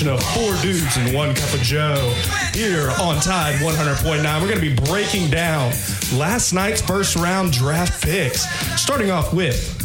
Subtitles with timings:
[0.00, 2.14] edition of Four Dudes and One Cup of Joe
[2.54, 4.40] here on Tide 100.9.
[4.40, 5.72] We're going to be breaking down
[6.14, 8.48] last night's first round draft picks,
[8.80, 9.76] starting off with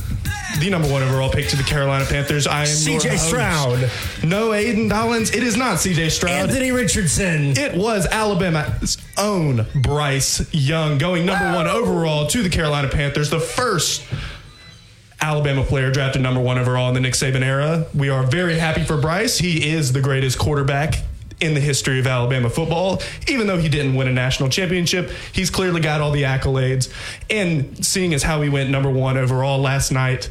[0.59, 2.47] the number one overall pick to the Carolina Panthers.
[2.47, 3.17] I am CJ.
[3.17, 3.91] Stroud.
[4.23, 5.31] No, Aiden Dollins.
[5.31, 6.49] It is not CJ Stroud.
[6.49, 7.57] Anthony Richardson.
[7.57, 13.39] It was Alabama's own Bryce Young going number one overall to the Carolina Panthers, the
[13.39, 14.03] first
[15.25, 17.87] Alabama player drafted number one overall in the Nick Saban era.
[17.95, 19.39] We are very happy for Bryce.
[19.39, 21.01] He is the greatest quarterback
[21.41, 23.01] in the history of Alabama football.
[23.27, 26.93] Even though he didn't win a national championship, he's clearly got all the accolades.
[27.27, 30.29] And seeing as how he went number one overall last night,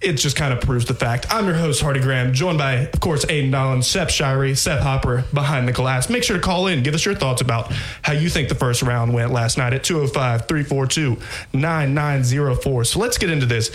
[0.00, 1.26] it just kind of proves the fact.
[1.28, 5.24] I'm your host, Hardy Graham, joined by, of course, Aiden Dollins, Seth Shirey, Seth Hopper
[5.34, 6.08] behind the glass.
[6.08, 6.84] Make sure to call in.
[6.84, 9.82] Give us your thoughts about how you think the first round went last night at
[9.82, 11.16] 205 342
[11.52, 12.84] 9904.
[12.84, 13.72] So let's get into this.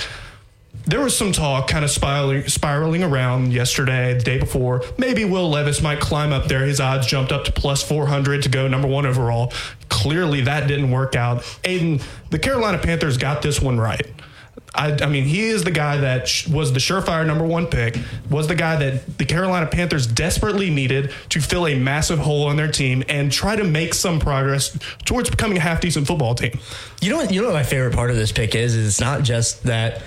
[0.85, 4.81] There was some talk kind of spiraling, spiraling around yesterday, the day before.
[4.97, 6.66] Maybe Will Levis might climb up there.
[6.66, 9.53] His odds jumped up to plus 400 to go number one overall.
[9.89, 11.41] Clearly, that didn't work out.
[11.63, 12.01] Aiden,
[12.31, 14.07] the Carolina Panthers got this one right.
[14.75, 17.97] I, I, mean, he is the guy that sh- was the surefire number one pick,
[18.29, 22.55] was the guy that the Carolina Panthers desperately needed to fill a massive hole on
[22.55, 26.59] their team and try to make some progress towards becoming a half decent football team.
[27.01, 27.31] You know what?
[27.31, 28.75] You know what my favorite part of this pick is?
[28.75, 30.01] Is it's not just that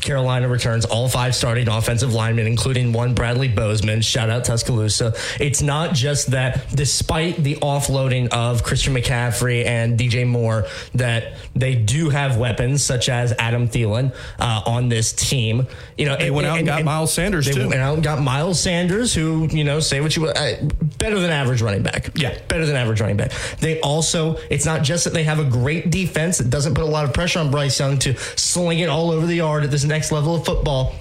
[0.00, 4.00] Carolina returns all five starting offensive linemen, including one Bradley Bozeman.
[4.00, 5.14] Shout out Tuscaloosa.
[5.40, 11.74] It's not just that, despite the offloading of Christian McCaffrey and DJ Moore, that they
[11.74, 15.66] do have weapons such as Adam Thielen uh, on this team.
[15.96, 17.54] You know, They went out and, got Miles Sanders too.
[17.54, 17.68] they too.
[17.68, 20.52] went out and got Miles Sanders, who you know, say what you will, uh,
[20.98, 22.10] better than average running back.
[22.14, 22.38] Yeah.
[22.48, 23.32] better than average running back.
[23.60, 26.86] They also, it's not just that they have a great defense that doesn't put a
[26.88, 29.84] lot of pressure on Bryce Young to sling it all over the yard at this
[29.88, 30.94] next level of football.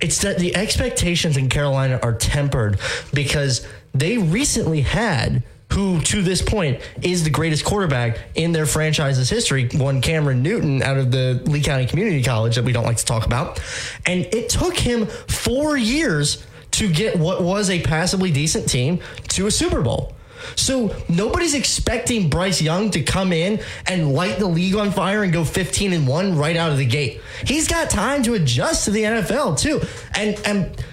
[0.00, 2.78] It's that the expectations in Carolina are tempered
[3.12, 9.30] because they recently had who to this point is the greatest quarterback in their franchise's
[9.30, 12.98] history, one Cameron Newton out of the Lee County Community College that we don't like
[12.98, 13.60] to talk about.
[14.04, 19.46] And it took him four years to get what was a passably decent team to
[19.46, 20.14] a Super Bowl.
[20.56, 25.32] So nobody's expecting Bryce Young to come in and light the league on fire and
[25.32, 27.20] go 15 and 1 right out of the gate.
[27.44, 29.80] He's got time to adjust to the NFL too.
[30.14, 30.84] And and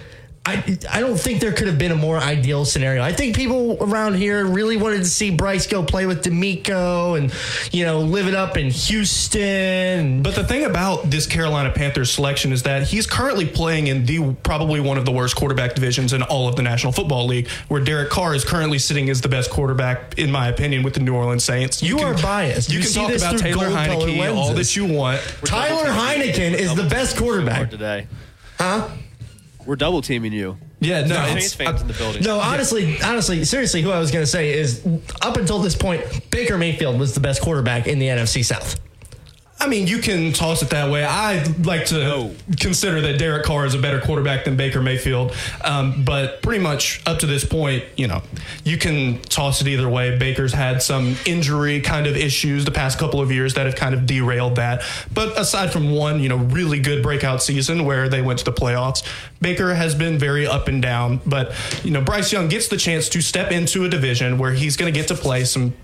[0.46, 3.02] I, I don't think there could have been a more ideal scenario.
[3.02, 7.32] I think people around here really wanted to see Bryce go play with DeMeco and,
[7.72, 10.22] you know, live it up in Houston.
[10.22, 14.34] But the thing about this Carolina Panthers selection is that he's currently playing in the
[14.42, 17.84] probably one of the worst quarterback divisions in all of the National Football League, where
[17.84, 21.14] Derek Carr is currently sitting as the best quarterback, in my opinion, with the New
[21.14, 21.82] Orleans Saints.
[21.82, 22.70] You are biased.
[22.70, 25.20] You, You can see talk this about Taylor gold-colored Heinicke all that you want.
[25.44, 27.70] Tyler Heineken is the best quarterback.
[27.70, 28.06] today.
[28.58, 28.88] Huh?
[29.70, 30.58] We're double teaming you.
[30.80, 32.24] Yeah, no, it's, fans in the uh, building.
[32.24, 34.84] No, honestly, honestly, seriously, who I was going to say is
[35.22, 38.80] up until this point, Baker Mayfield was the best quarterback in the NFC South.
[39.62, 41.04] I mean, you can toss it that way.
[41.04, 42.34] I like to No.
[42.58, 45.34] consider that Derek Carr is a better quarterback than Baker Mayfield.
[45.62, 48.22] Um, but pretty much up to this point, you know,
[48.64, 50.16] you can toss it either way.
[50.16, 53.94] Baker's had some injury kind of issues the past couple of years that have kind
[53.94, 54.82] of derailed that.
[55.12, 58.52] But aside from one, you know, really good breakout season where they went to the
[58.54, 59.02] playoffs,
[59.42, 61.20] Baker has been very up and down.
[61.26, 61.52] But,
[61.84, 64.90] you know, Bryce Young gets the chance to step into a division where he's going
[64.90, 65.74] to get to play some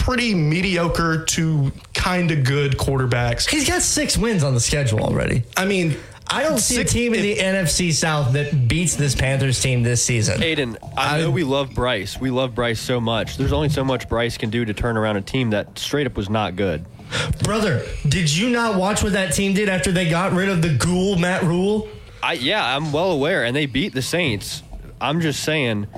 [0.00, 3.48] pretty mediocre to kind of good quarterbacks.
[3.48, 5.44] He's got six wins on the schedule already.
[5.56, 9.60] I mean, I don't see a team in the NFC South that beats this Panthers
[9.60, 10.40] team this season.
[10.40, 12.20] Aiden, I, know we love Bryce.
[12.20, 13.36] We love Bryce so much.
[13.36, 16.16] There's only so much Bryce can do to turn around a team that straight up
[16.16, 16.84] was not good.
[17.42, 20.74] Brother, did you not watch what that team did after they got rid of the
[20.74, 21.88] ghoul Matt Rhule?
[22.22, 24.62] I yeah, I'm well aware, and they beat the Saints.
[25.00, 25.88] I'm just saying,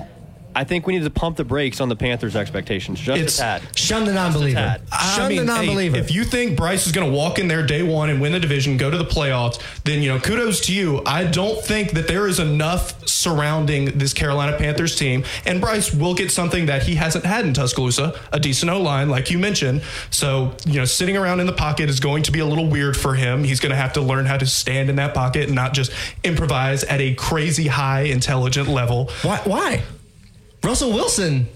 [0.55, 3.41] I think we need to pump the brakes on the Panthers' expectations just It's- a
[3.41, 3.61] tad.
[3.75, 4.77] Shun the non-believer.
[5.15, 5.97] Shun the hey, non-believer.
[5.97, 8.39] if you think Bryce is going to walk in there day one and win the
[8.39, 11.01] division, go to the playoffs, then you know kudos to you.
[11.05, 16.13] I don't think that there is enough surrounding this Carolina Panthers team, and Bryce will
[16.13, 19.81] get something that he hasn't had in Tuscaloosa, a decent O line, like you mentioned.
[20.09, 22.95] So you know, sitting around in the pocket is going to be a little weird
[22.97, 23.43] for him.
[23.43, 25.91] He's going to have to learn how to stand in that pocket and not just
[26.23, 29.09] improvise at a crazy high intelligent level.
[29.21, 29.37] why?
[29.45, 29.83] Why?
[30.63, 31.47] Russell Wilson,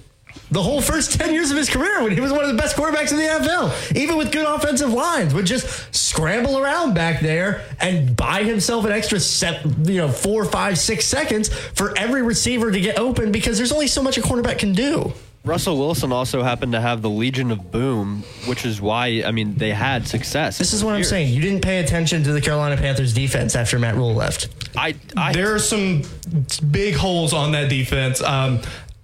[0.51, 2.75] the whole first 10 years of his career, when he was one of the best
[2.75, 7.63] quarterbacks in the NFL, even with good offensive lines, would just scramble around back there
[7.79, 12.71] and buy himself an extra set, you know, four, five, six seconds for every receiver
[12.71, 15.13] to get open because there's only so much a quarterback can do.
[15.45, 19.55] Russell Wilson also happened to have the Legion of Boom, which is why I mean
[19.55, 20.57] they had success.
[20.57, 21.09] This is what I'm Years.
[21.09, 21.33] saying.
[21.33, 24.49] You didn't pay attention to the Carolina Panthers defense after Matt Rhule left.
[24.75, 26.01] I, I there are some
[26.69, 28.21] big holes on that defense.
[28.21, 28.59] Um,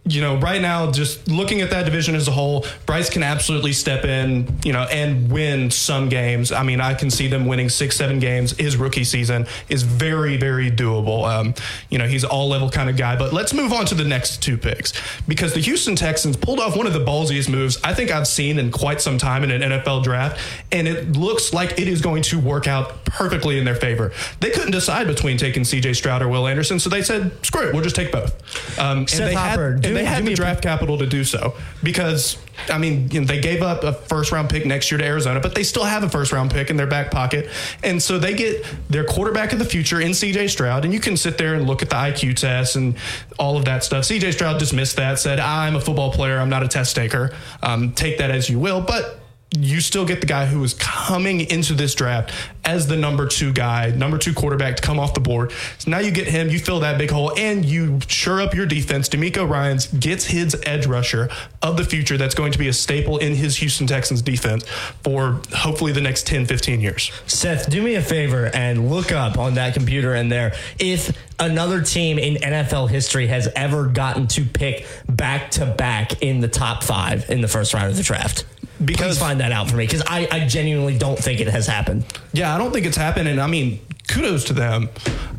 [0.05, 3.71] you know, right now, just looking at that division as a whole, Bryce can absolutely
[3.71, 6.51] step in, you know, and win some games.
[6.51, 8.51] I mean, I can see them winning six, seven games.
[8.57, 11.25] His rookie season is very, very doable.
[11.25, 11.53] Um,
[11.89, 13.15] you know, he's all level kind of guy.
[13.15, 14.91] But let's move on to the next two picks
[15.25, 18.59] because the Houston Texans pulled off one of the ballsiest moves I think I've seen
[18.59, 20.39] in quite some time in an NFL draft,
[20.71, 24.11] and it looks like it is going to work out perfectly in their favor.
[24.41, 25.93] They couldn't decide between taking C.J.
[25.93, 28.33] Stroud or Will Anderson, so they said, "Screw it, we'll just take both."
[28.77, 29.57] Um, and they had,
[29.93, 32.37] do- they had the draft capital to do so because
[32.69, 35.39] I mean you know, they gave up a first round pick next year to Arizona,
[35.39, 37.49] but they still have a first round pick in their back pocket,
[37.83, 40.47] and so they get their quarterback of the future in C.J.
[40.49, 42.95] Stroud, and you can sit there and look at the IQ test and
[43.39, 44.05] all of that stuff.
[44.05, 44.31] C.J.
[44.33, 47.31] Stroud dismissed that, said I'm a football player, I'm not a test taker.
[47.61, 49.22] Um, take that as you will, but
[49.57, 52.31] you still get the guy who is coming into this draft
[52.65, 55.51] as the number two guy, number two quarterback to come off the board.
[55.77, 58.65] So now you get him, you fill that big hole, and you sure up your
[58.65, 59.09] defense.
[59.09, 61.29] DeMeco Ryans gets his edge rusher
[61.61, 64.63] of the future that's going to be a staple in his Houston Texans defense
[65.03, 67.11] for hopefully the next 10, 15 years.
[67.27, 71.81] Seth, do me a favor and look up on that computer in there if another
[71.81, 76.83] team in NFL history has ever gotten to pick back to back in the top
[76.83, 78.45] five in the first round of the draft.
[78.83, 81.67] Because- Please find that out for me because I, I genuinely don't think it has
[81.67, 82.05] happened.
[82.33, 84.89] Yeah, I don't think it's happened, and I mean, kudos to them.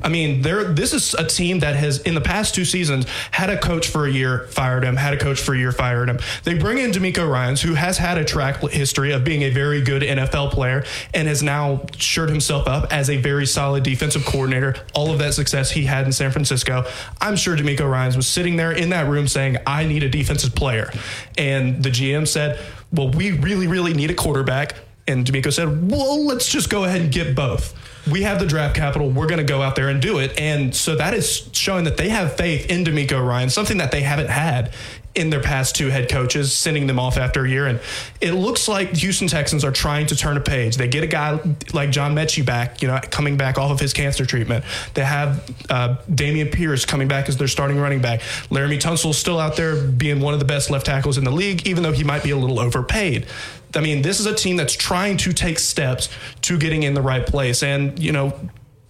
[0.02, 3.50] I mean, they're this is a team that has in the past two seasons had
[3.50, 6.18] a coach for a year, fired him, had a coach for a year, fired him.
[6.44, 9.82] They bring in DeMeco Ryans, who has had a track history of being a very
[9.82, 10.84] good NFL player
[11.14, 14.74] and has now shored himself up as a very solid defensive coordinator.
[14.94, 16.84] All of that success he had in San Francisco,
[17.20, 20.54] I'm sure DeMeco Ryans was sitting there in that room saying, "I need a defensive
[20.54, 20.92] player,"
[21.38, 22.58] and the GM said,
[22.92, 24.74] "Well, we really, really need a quarterback."
[25.06, 27.74] And DeMeco said, well, let's just go ahead and get both.
[28.10, 29.10] We have the draft capital.
[29.10, 30.38] We're going to go out there and do it.
[30.38, 34.02] And so that is showing that they have faith in DeMeco Ryan, something that they
[34.02, 34.72] haven't had
[35.14, 37.66] in their past two head coaches, sending them off after a year.
[37.66, 37.80] And
[38.20, 40.76] it looks like Houston Texans are trying to turn a page.
[40.76, 41.38] They get a guy
[41.72, 44.64] like John Metchie back, you know, coming back off of his cancer treatment.
[44.94, 48.20] They have uh, Dameon Pierce coming back as their starting running back.
[48.50, 51.66] Laremy Tunsil's still out there being one of the best left tackles in the league,
[51.66, 53.26] even though he might be a little overpaid.
[53.76, 56.08] I mean, this is a team that's trying to take steps
[56.42, 57.62] to getting in the right place.
[57.62, 58.38] And, you know,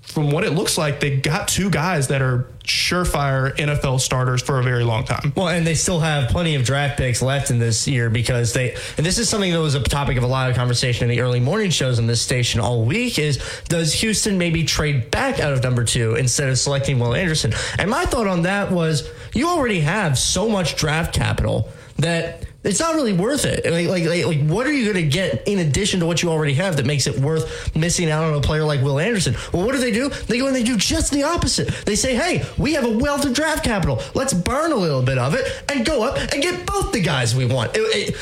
[0.03, 4.59] from what it looks like, they got two guys that are surefire NFL starters for
[4.59, 5.33] a very long time.
[5.35, 8.75] Well, and they still have plenty of draft picks left in this year because they,
[8.97, 11.21] and this is something that was a topic of a lot of conversation in the
[11.23, 13.39] early morning shows on this station all week is
[13.69, 17.53] does Houston maybe trade back out of number two instead of selecting Will Anderson?
[17.79, 22.81] And my thought on that was you already have so much draft capital that it's
[22.81, 23.65] not really worth it.
[23.65, 26.31] Like, like, like, like what are you going to get in addition to what you
[26.31, 29.35] already have that makes it worth missing out on a player like Will Anderson?
[29.53, 30.09] Well, what do they do?
[30.09, 31.69] They go and they do just the opposite.
[31.85, 34.01] They say, hey, we have a wealth of draft capital.
[34.15, 37.35] Let's burn a little bit of it and go up and get both the guys
[37.37, 37.73] we want.
[37.75, 38.15] It-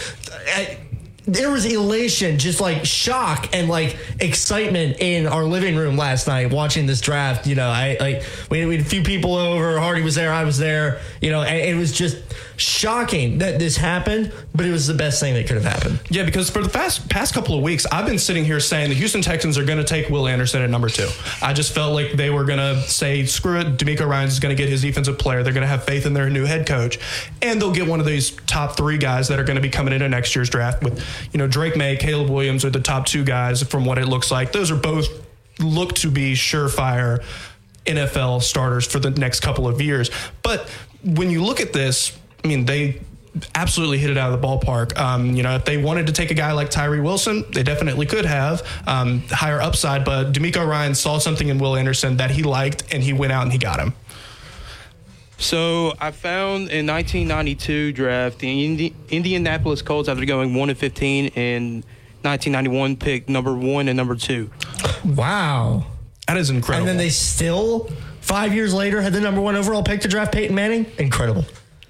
[0.46, 0.78] it-
[1.24, 6.50] there was elation, just like shock and like excitement in our living room last night
[6.50, 7.46] watching this draft.
[7.46, 9.78] You know, I like we, we had a few people over.
[9.78, 11.00] Hardy was there, I was there.
[11.20, 12.16] You know, and it was just
[12.56, 16.00] shocking that this happened, but it was the best thing that could have happened.
[16.10, 18.94] Yeah, because for the past past couple of weeks, I've been sitting here saying the
[18.94, 21.08] Houston Texans are going to take Will Anderson at number two.
[21.40, 24.54] I just felt like they were going to say, screw it, DeMeco Ryan's is going
[24.54, 25.42] to get his defensive player.
[25.42, 26.98] They're going to have faith in their new head coach,
[27.40, 29.92] and they'll get one of these top three guys that are going to be coming
[29.92, 33.24] into next year's draft with, you know, Drake Maye, Caleb Williams are the top two
[33.24, 34.52] guys from what it looks like.
[34.52, 35.08] Those are both
[35.58, 37.22] look to be surefire
[37.86, 40.10] NFL starters for the next couple of years.
[40.42, 40.68] But
[41.04, 43.00] when you look at this, I mean, they
[43.54, 44.98] absolutely hit it out of the ballpark.
[44.98, 48.06] Um, you know, if they wanted to take a guy like Tyree Wilson, they definitely
[48.06, 50.04] could have um, higher upside.
[50.04, 53.42] But DeMeco Ryan saw something in Will Anderson that he liked, and he went out
[53.42, 53.94] and he got him.
[55.38, 61.26] So I found in 1992 draft the Indi- Indianapolis Colts after going one and 15
[61.28, 61.82] in
[62.22, 64.50] 1991 picked number one and number two.
[65.04, 65.86] Wow.
[66.28, 66.82] That is incredible.
[66.82, 70.32] And then they still five years later had the number one overall pick to draft
[70.32, 70.86] Peyton Manning.
[70.98, 71.44] Incredible.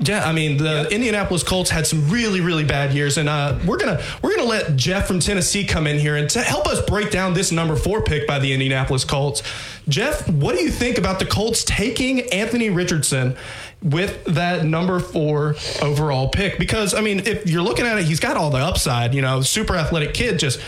[0.04, 3.78] Yeah, I mean the Indianapolis Colts had some really really bad years, and uh, we're
[3.78, 7.10] gonna we're gonna let Jeff from Tennessee come in here and to help us break
[7.12, 9.42] down this number four pick by the Indianapolis Colts.
[9.88, 13.36] Jeff, what do you think about the Colts taking Anthony Richardson
[13.80, 16.58] with that number four overall pick?
[16.58, 19.14] Because I mean, if you're looking at it, he's got all the upside.
[19.14, 20.40] You know, super athletic kid.
[20.40, 20.60] Just,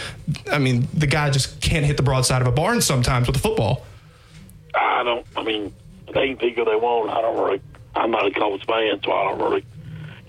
[0.50, 3.42] I mean, the guy just can't hit the broadside of a barn sometimes with the
[3.42, 3.84] football.
[4.76, 5.26] I don't.
[5.36, 5.72] I mean,
[6.06, 7.10] they can think what they won't.
[7.10, 7.60] I don't really.
[7.94, 9.64] I'm not a Colts fan, so I don't really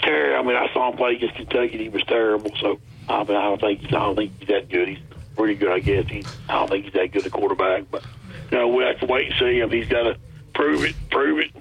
[0.01, 1.73] Terry, I mean, I saw him play against Kentucky.
[1.73, 2.51] and He was terrible.
[2.59, 2.79] So
[3.09, 4.87] I mean, I don't think I don't think he's that good.
[4.87, 4.99] He's
[5.35, 6.07] pretty good, I guess.
[6.07, 8.03] He's I don't think he's that good a quarterback, but
[8.51, 9.69] you know, we have to wait and see him.
[9.71, 10.17] He's got to
[10.53, 11.51] prove it, prove it,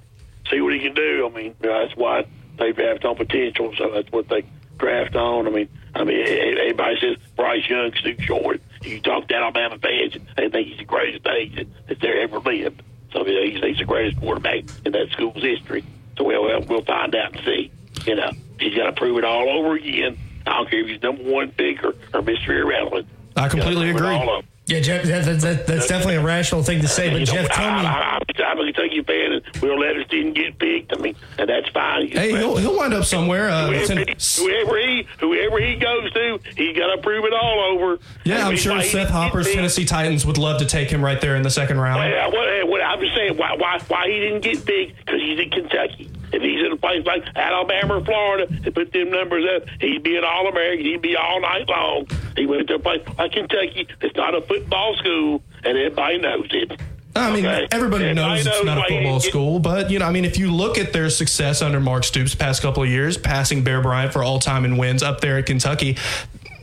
[0.51, 1.29] see what he can do.
[1.31, 2.27] I mean, you know, that's why
[2.59, 3.75] they draft on potential.
[3.77, 4.45] So that's what they
[4.79, 5.47] draft on.
[5.47, 8.61] I mean, I mean, everybody says Bryce Young's too short.
[8.83, 12.83] You talk to Alabama fans, they think he's the greatest thing that, there ever lived.
[13.13, 15.85] So he's, he's the greatest quarterback in that school's history.
[16.17, 17.71] So we'll we'll find out and see.
[18.07, 20.19] You know, he's got to prove it all over again.
[20.47, 22.51] I don't care if he's number one pick or, or Mr.
[22.51, 23.09] Irrelevant.
[23.37, 24.43] I completely agree.
[24.67, 27.11] Yeah, Jeff, that, that, that, that's definitely a rational thing to say.
[27.11, 27.87] But You know, Jeff, tell I, me.
[27.87, 30.93] I, I'm a Kentucky fan, and Will Levis didn't get picked.
[30.97, 32.09] I mean, and that's fine.
[32.09, 33.51] Hey, he'll, he'll wind up somewhere.
[33.51, 37.61] Uh, whoever, he, whoever he whoever he goes to, he's got to prove it all
[37.75, 37.99] over.
[38.25, 39.53] yeah, I'm sure Seth Hopper's.
[39.53, 41.99] Tennessee Titans would love to take him right there in the second round.
[41.99, 45.05] Well, what, what I'm just saying, why why why he didn't get picked?
[45.05, 46.11] Because he's in Kentucky.
[46.33, 50.03] If he's in a place like Alabama or Florida and put them numbers up, he'd
[50.03, 50.85] be an All American.
[50.85, 52.07] He'd be all night long.
[52.37, 53.87] He went to a place like Kentucky.
[54.01, 56.81] It's not a football school, and everybody knows it.
[57.17, 57.69] I mean, Okay.
[57.71, 60.37] everybody Everybody knows it's knows not a football school, but you know, I mean, if
[60.37, 64.13] you look at their success under Mark Stoops past couple of years, passing Bear Bryant
[64.13, 65.97] for all time in wins up there at Kentucky,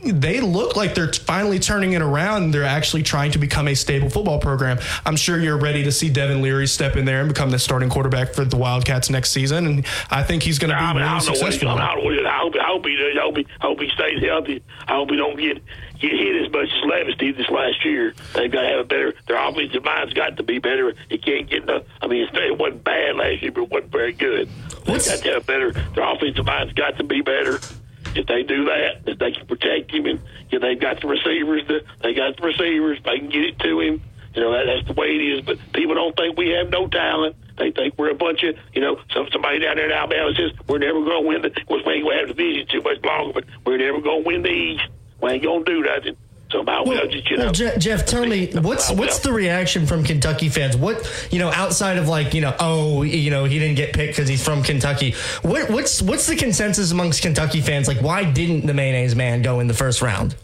[0.04, 2.50] they look like they're finally turning it around.
[2.50, 4.78] They're actually trying to become a stable football program.
[5.06, 7.88] I'm sure you're ready to see Devin Leary step in there and become the starting
[7.88, 11.02] quarterback for the Wildcats next season, and I think he's going to be I, mean,
[11.02, 11.68] I really don't know what he's successful.
[11.68, 13.16] I, don't know what- I hope, I hope he does.
[13.16, 14.62] I hope he, I hope he stays healthy.
[14.88, 15.62] I hope he don't get
[16.00, 18.12] get hit as much as Levis did this last year.
[18.34, 19.14] They've got to have a better.
[19.28, 20.94] Their offensive line's got to be better.
[21.10, 21.84] It can't get no.
[22.00, 24.48] I mean, it's- it wasn't bad last year, but it wasn't very good.
[24.84, 25.70] They've got to have better.
[25.94, 27.60] Their offensive line's got to be better.
[28.14, 31.66] If they do that, if they can protect him, and if they've got the receivers,
[31.66, 32.98] the, they got the receivers.
[33.04, 34.02] They can get it to him.
[34.34, 35.44] You know that, that's the way it is.
[35.44, 37.36] But people don't think we have no talent.
[37.58, 38.98] They think we're a bunch of you know.
[39.12, 41.48] Some somebody down there in Alabama says we're never going to win the.
[41.48, 44.00] Of course, we ain't going to have the division too much longer, but we're never
[44.00, 44.84] going to win the East.
[45.20, 46.16] We ain't going to do nothing.
[46.54, 47.52] Well, Well, just you well, know.
[47.52, 50.76] Je- Jeff, tell me what's Well, what's the reaction from Kentucky fans?
[50.76, 54.16] What you know, outside of like you know, oh, you know, he didn't get picked
[54.16, 55.14] because he's from Kentucky.
[55.42, 57.88] What what's what's the consensus amongst Kentucky fans?
[57.88, 60.34] Like, why didn't the mayonnaise man go in the first round?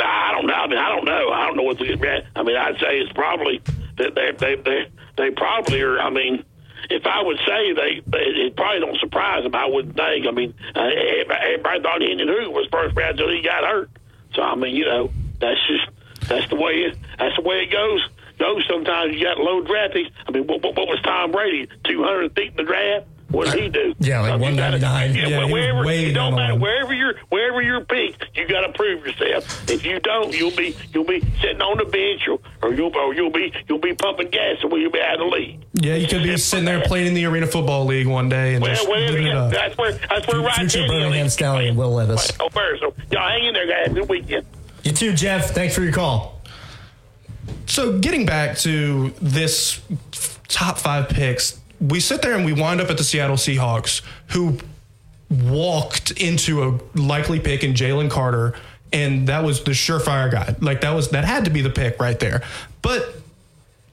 [0.00, 0.54] I don't know.
[0.54, 1.30] I mean, I don't know.
[1.30, 2.24] I don't know what the.
[2.36, 3.60] I mean, I'd say it's probably
[3.96, 5.98] that they they they they probably are.
[5.98, 6.44] I mean,
[6.90, 9.54] if I would say they, it probably don't surprise them.
[9.54, 10.26] I wouldn't think.
[10.26, 13.90] I mean, uh, everybody, everybody thought Hendon Hooker was first round until he got hurt.
[14.34, 17.70] So I mean, you know, that's just that's the way it that's the way it
[17.72, 18.06] goes.
[18.38, 20.10] Goes sometimes you got low draft picks.
[20.26, 21.68] I mean, what, what, what was Tom Brady?
[21.84, 23.06] Two hundred feet in the draft.
[23.30, 23.94] What did he do?
[23.98, 25.14] Yeah, like you gotta- 199.
[25.14, 29.04] Yeah, Yeah, wherever it don't matter wherever you're wherever you're picked, you got to prove
[29.04, 29.68] yourself.
[29.68, 33.12] If you don't, you'll be you'll be sitting on the bench, or, or you'll or
[33.12, 35.60] you'll be you'll be pumping gas, and you'll be out of the league.
[35.74, 38.62] yeah, you could be sitting there playing in the Arena Football League one day and
[38.62, 39.12] Well, just whatever.
[39.12, 39.50] living it Yeah, up.
[39.52, 41.28] that's where that's where Ryan Future Tannehill Birmingham.
[41.28, 42.32] Stallion, Will Levis.
[42.40, 43.92] Oh, first, so y'all hang in there, guys.
[43.92, 44.46] Good weekend.
[44.88, 45.50] You too, Jeff.
[45.50, 46.40] Thanks for your call.
[47.66, 49.82] So getting back to this
[50.48, 54.56] top five picks, we sit there and we wind up at the Seattle Seahawks, who
[55.28, 58.54] walked into a likely pick in Jalen Carter,
[58.90, 60.56] and that was the surefire guy.
[60.58, 62.42] Like that was that had to be the pick right there.
[62.80, 63.14] But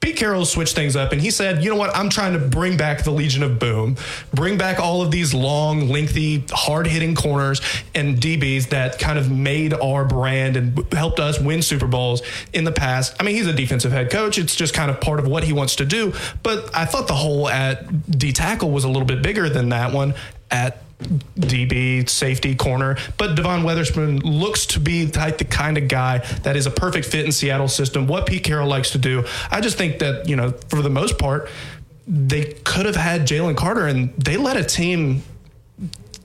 [0.06, 1.90] Pete Carroll switched things up and he said, you know what?
[1.96, 3.98] I'm trying to bring back the Legion of Boom,
[4.32, 7.60] bring back all of these long, lengthy, hard hitting corners
[7.96, 12.22] and DBs that kind of made our brand and helped us win Super Bowls
[12.54, 13.16] in the past.
[13.20, 14.38] I mean, he's a defensive head coach.
[14.38, 16.14] It's just kind of part of what he wants to do.
[16.44, 19.92] But I thought the hole at D tackle was a little bit bigger than that
[19.92, 20.14] one
[20.52, 22.98] at DB, safety, corner.
[23.18, 27.08] But Devon Witherspoon looks to be like the kind of guy that is a perfect
[27.08, 28.08] fit in Seattle system.
[28.08, 29.26] What Pete Carroll likes to do.
[29.52, 31.50] I just think that, you know, for the most part,
[32.08, 35.24] they could have had Jalen Carter and they let a team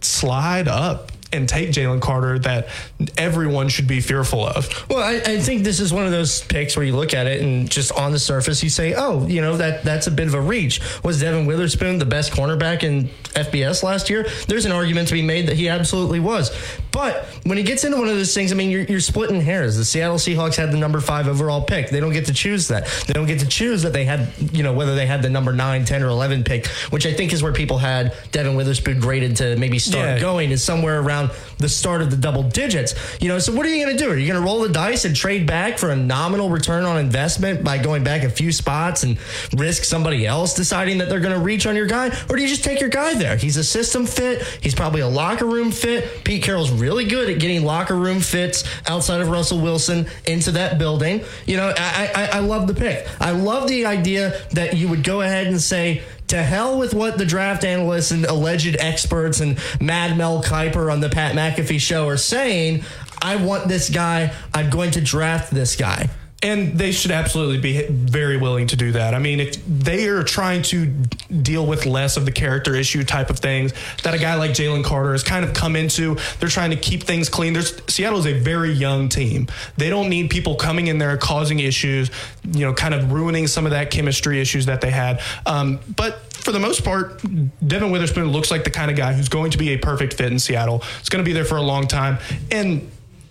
[0.01, 2.69] slide up and take Jalen Carter that
[3.17, 4.69] everyone should be fearful of.
[4.91, 7.41] Well, I, I think this is one of those picks where you look at it
[7.43, 10.35] and just on the surface you say, "Oh, you know that that's a bit of
[10.35, 14.27] a reach." Was Devon Witherspoon the best cornerback in FBS last year?
[14.49, 16.51] There's an argument to be made that he absolutely was.
[16.93, 19.77] But when he gets into one of those things, I mean, you're, you're splitting hairs.
[19.77, 21.91] The Seattle Seahawks had the number five overall pick.
[21.91, 22.87] They don't get to choose that.
[23.07, 25.53] They don't get to choose that they had, you know, whether they had the number
[25.53, 29.37] nine, 10, or 11 pick, which I think is where people had Devon Witherspoon graded
[29.37, 30.19] to maybe start Yeah.
[30.21, 32.95] going is somewhere around the start of the double digits.
[33.21, 34.11] You know, so what are you going to do?
[34.11, 36.99] Are you going to roll the dice and trade back for a nominal return on
[36.99, 39.19] investment by going back a few spots and
[39.57, 42.09] risk somebody else deciding that they're going to reach on your guy?
[42.29, 43.37] Or do you just take your guy there?
[43.37, 44.43] He's a system fit.
[44.61, 46.25] He's probably a locker room fit.
[46.25, 50.79] Pete Carroll's really good at getting locker room fits outside of Russell Wilson into that
[50.79, 51.23] building.
[51.47, 53.07] You know, I, I, I love the pick.
[53.21, 57.19] I love the idea that you would go ahead and say, to hell with what
[57.19, 62.09] the draft analysts and alleged experts and Mad Mel Kiper on the Pat McAfee show
[62.09, 62.85] are saying.
[63.23, 64.33] I want this guy.
[64.55, 66.09] I'm going to draft this guy.
[66.43, 69.15] And they should absolutely be very willing to do that.
[69.15, 73.29] I mean, if they are trying to deal with less of the character issue type
[73.29, 76.71] of things that a guy like Jalen Carter has kind of come into, they're trying
[76.71, 77.53] to keep things clean.
[77.53, 79.49] There's Seattle is a very young team.
[79.77, 82.11] They don't need people coming in there causing issues,
[82.51, 85.21] you know, kind of ruining some of that chemistry issues that they had.
[85.45, 87.21] Um, but for the most part,
[87.67, 90.33] Devon Witherspoon looks like the kind of guy who's going to be a perfect fit
[90.33, 90.83] in Seattle.
[91.01, 92.19] It's going to be there for a long time.
[92.51, 92.91] And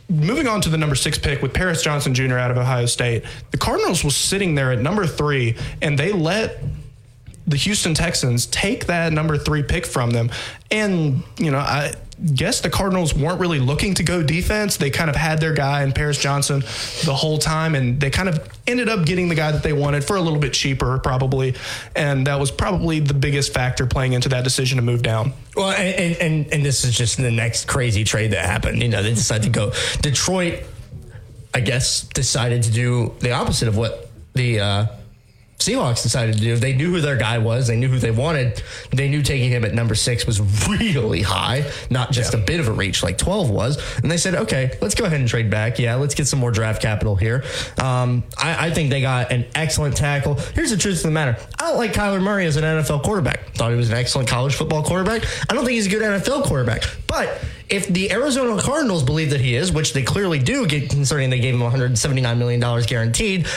[0.09, 2.37] moving on to the number six pick with Paris Johnson Jr.
[2.37, 6.61] out of Ohio State, the Cardinals was sitting there at number three, and they let
[7.47, 10.29] the Houston Texans take that number three pick from them.
[10.71, 11.93] And, you know, I
[12.35, 14.77] guess the Cardinals weren't really looking to go defense.
[14.77, 16.59] They kind of had their guy in Paris Johnson
[17.05, 20.03] the whole time, and they kind of ended up getting the guy that they wanted
[20.03, 21.55] for a little bit cheaper, probably.
[21.95, 25.33] And that was probably the biggest factor playing into that decision to move down.
[25.55, 28.81] Well, and, and, and this is just the next crazy trade that happened.
[28.81, 29.71] You know, they decided to go.
[30.01, 30.63] Detroit,
[31.53, 34.85] I guess, decided to do the opposite of what the uh,
[35.59, 36.55] Seahawks decided to do.
[36.55, 37.67] They knew who their guy was.
[37.67, 38.63] They knew who they wanted.
[38.91, 40.39] They knew taking him at number six was
[40.69, 42.39] really high, not just yeah.
[42.39, 43.97] a bit of a reach like 12 was.
[43.97, 45.77] And they said, okay, let's go ahead and trade back.
[45.77, 47.43] Yeah, let's get some more draft capital here.
[47.77, 50.35] Um, I, I, think they got an excellent tackle.
[50.55, 53.53] Here's the truth of the matter I don't like Kyler Murray as an NFL quarterback.
[53.55, 55.23] Thought he was an excellent college football quarterback.
[55.49, 56.83] I don't think he's a good NFL quarterback.
[57.05, 61.39] But if the Arizona Cardinals believe that he is, which they clearly do, concerning they
[61.39, 63.47] gave him 179 million dollars guaranteed,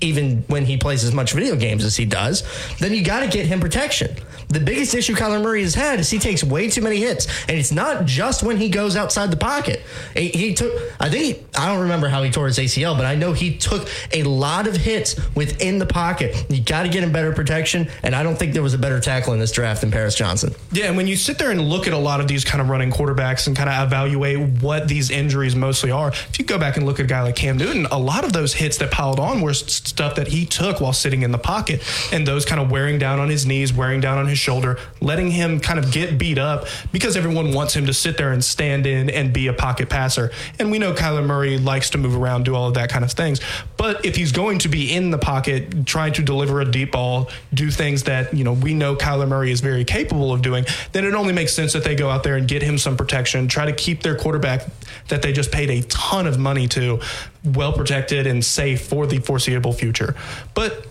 [0.00, 2.42] even when he plays as much video games as he does,
[2.78, 4.14] then you got to get him protection.
[4.52, 7.56] The biggest issue Kyler Murray has had is he takes way too many hits, and
[7.58, 9.80] it's not just when he goes outside the pocket.
[10.14, 13.06] He, he took, I think, he, I don't remember how he tore his ACL, but
[13.06, 16.46] I know he took a lot of hits within the pocket.
[16.50, 19.00] You got to get him better protection, and I don't think there was a better
[19.00, 20.54] tackle in this draft than Paris Johnson.
[20.70, 22.68] Yeah, and when you sit there and look at a lot of these kind of
[22.68, 26.76] running quarterbacks and kind of evaluate what these injuries mostly are, if you go back
[26.76, 29.18] and look at a guy like Cam Newton, a lot of those hits that piled
[29.18, 32.70] on were stuff that he took while sitting in the pocket, and those kind of
[32.70, 36.18] wearing down on his knees, wearing down on his shoulder, letting him kind of get
[36.18, 39.52] beat up because everyone wants him to sit there and stand in and be a
[39.52, 40.30] pocket passer.
[40.58, 43.12] And we know Kyler Murray likes to move around, do all of that kind of
[43.12, 43.40] things.
[43.76, 47.30] But if he's going to be in the pocket, trying to deliver a deep ball,
[47.54, 51.04] do things that, you know, we know Kyler Murray is very capable of doing, then
[51.04, 53.64] it only makes sense that they go out there and get him some protection, try
[53.64, 54.66] to keep their quarterback
[55.08, 57.00] that they just paid a ton of money to
[57.44, 60.14] well protected and safe for the foreseeable future.
[60.54, 60.86] But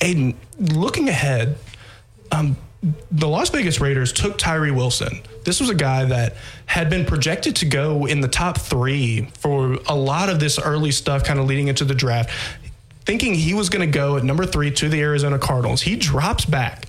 [0.00, 1.56] Aiden, looking ahead,
[2.32, 2.56] um,
[3.12, 5.22] the Las Vegas Raiders took Tyree Wilson.
[5.44, 6.34] This was a guy that
[6.66, 10.90] had been projected to go in the top three for a lot of this early
[10.90, 12.30] stuff, kind of leading into the draft,
[13.04, 15.82] thinking he was going to go at number three to the Arizona Cardinals.
[15.82, 16.86] He drops back,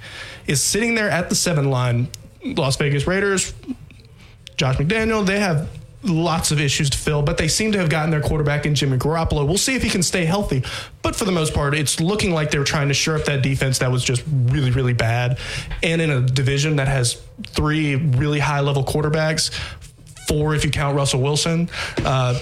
[0.47, 2.07] is sitting there at the seven line.
[2.43, 3.53] Las Vegas Raiders,
[4.57, 5.69] Josh McDaniel, they have
[6.03, 8.97] lots of issues to fill, but they seem to have gotten their quarterback in Jimmy
[8.97, 9.47] Garoppolo.
[9.47, 10.63] We'll see if he can stay healthy.
[11.01, 13.79] But for the most part, it's looking like they're trying to shore up that defense
[13.79, 15.39] that was just really, really bad.
[15.81, 19.51] And in a division that has three really high level quarterbacks,
[20.27, 21.69] four if you count Russell Wilson.
[22.03, 22.39] Uh,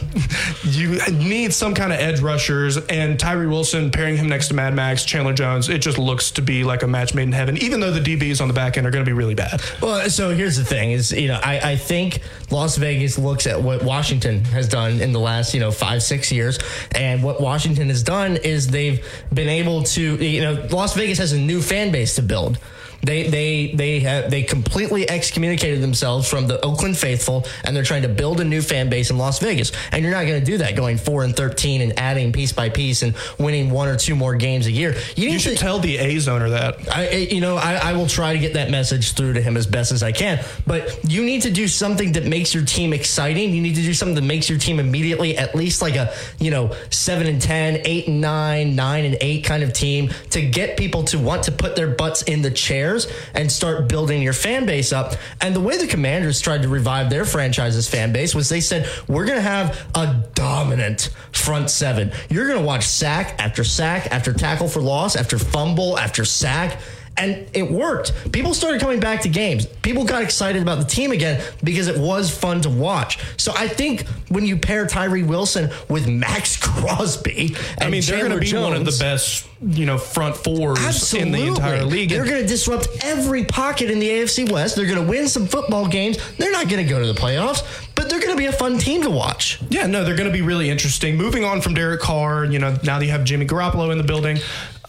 [0.63, 4.73] you need some kind of edge rushers, and Tyree Wilson pairing him next to Mad
[4.73, 7.79] Max, Chandler Jones, it just looks to be like a match made in heaven, even
[7.79, 9.61] though the DBs on the back end are going to be really bad.
[9.81, 13.61] Well, so here's the thing is, you know, I, I think Las Vegas looks at
[13.61, 16.59] what Washington has done in the last, you know, five, six years.
[16.93, 21.33] And what Washington has done is they've been able to, you know, Las Vegas has
[21.33, 22.59] a new fan base to build.
[23.03, 28.03] They they they have they completely excommunicated themselves from the Oakland faithful, and they're trying
[28.03, 29.71] to build a new fan base in Las Vegas.
[29.91, 32.69] And you're not going to do that going four and thirteen and adding piece by
[32.69, 34.95] piece and winning one or two more games a year.
[35.15, 36.77] You, you should to, tell the A's owner that.
[36.95, 39.65] I you know I, I will try to get that message through to him as
[39.65, 40.43] best as I can.
[40.67, 43.53] But you need to do something that makes your team exciting.
[43.53, 46.51] You need to do something that makes your team immediately at least like a you
[46.51, 50.77] know seven and 10, 8 and nine, nine and eight kind of team to get
[50.77, 52.90] people to want to put their butts in the chair
[53.33, 55.13] and start building your fan base up.
[55.39, 58.89] And the way the Commanders tried to revive their franchise's fan base was they said,
[59.07, 62.11] we're going to have a dominant front seven.
[62.29, 66.79] You're going to watch sack after sack after tackle for loss after fumble after sack
[67.17, 68.13] and it worked.
[68.31, 69.65] People started coming back to games.
[69.65, 73.19] People got excited about the team again because it was fun to watch.
[73.37, 78.31] So I think when you pair Tyree Wilson with Max Crosby, I mean, they're going
[78.31, 81.41] to be Jones, one of the best, you know, front fours absolutely.
[81.41, 82.09] in the entire league.
[82.09, 84.75] They're going to disrupt every pocket in the AFC West.
[84.75, 86.17] They're going to win some football games.
[86.37, 87.63] They're not going to go to the playoffs,
[87.95, 89.61] but they're going to be a fun team to watch.
[89.69, 91.17] Yeah, no, they're going to be really interesting.
[91.17, 94.03] Moving on from Derek Carr, you know, now that you have Jimmy Garoppolo in the
[94.03, 94.39] building.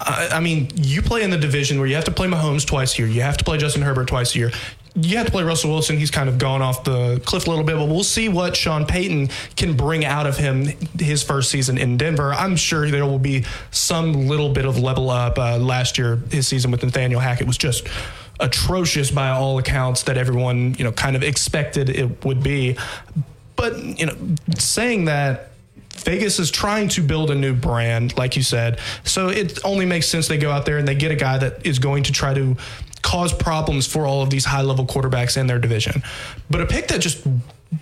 [0.05, 2.99] Uh, I mean, you play in the division where you have to play Mahomes twice
[2.99, 3.11] a year.
[3.11, 4.51] You have to play Justin Herbert twice a year.
[4.95, 5.97] You have to play Russell Wilson.
[5.97, 8.85] He's kind of gone off the cliff a little bit, but we'll see what Sean
[8.85, 10.67] Payton can bring out of him
[10.99, 12.35] his first season in Denver.
[12.35, 15.39] I'm sure there will be some little bit of level up.
[15.39, 17.89] Uh, last year, his season with Nathaniel Hackett was just
[18.39, 22.77] atrocious by all accounts that everyone you know kind of expected it would be.
[23.57, 24.17] But you know,
[24.59, 25.52] saying that
[25.99, 28.81] Vegas is trying to build a new brand, like you said.
[29.05, 31.65] So it only makes sense they go out there and they get a guy that
[31.65, 32.57] is going to try to
[33.03, 36.03] cause problems for all of these high level quarterbacks in their division.
[36.51, 37.27] But a pick that just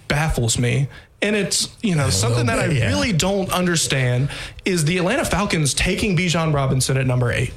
[0.08, 0.88] baffles me.
[1.22, 2.88] And it's, you know, something that I yeah.
[2.88, 4.30] really don't understand
[4.64, 7.52] is the Atlanta Falcons taking Bijan Robinson at number eight.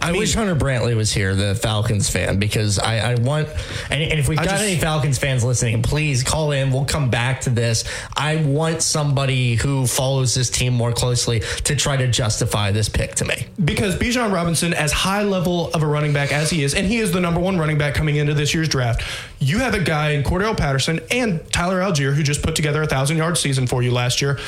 [0.00, 3.48] I, wish Hunter Brantley was here, the Falcons fan, because I, I want.
[3.90, 6.72] And, and if we've I got just- any Falcons fans listening, please call in.
[6.72, 7.84] We'll come back to this.
[8.16, 13.14] I want somebody who follows this team more closely to try to justify this pick
[13.16, 13.46] to me.
[13.64, 16.98] because Bijan Robinson, as high level of a running back as he is, and he
[16.98, 19.02] is the number one running back coming into this year's draft,
[19.38, 22.86] you have a guy in Cordarrelle Patterson and Tyler Allgeier who just put together a
[22.86, 24.38] thousand yard season for you last year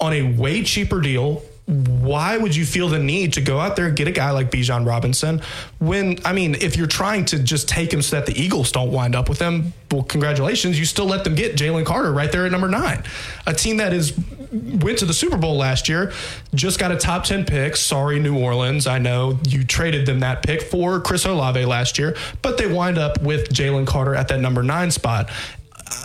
[0.00, 1.42] on a way cheaper deal.
[1.66, 4.52] Why would you feel the need to go out there and get a guy like
[4.52, 5.42] Bijan Robinson
[5.80, 8.92] when, I mean, if you're trying to just take him so that the Eagles don't
[8.92, 10.78] wind up with him, well, congratulations.
[10.78, 13.02] You still let them get Jalen Carter right there at number nine.
[13.46, 14.16] A team that is
[14.52, 16.12] went to the Super Bowl last year,
[16.54, 17.76] just got a top 10 pick.
[17.76, 18.86] Sorry, New Orleans.
[18.86, 22.98] I know you traded them that pick for Chris Olave last year, but they wind
[22.98, 25.30] up with Jalen Carter at that number nine spot.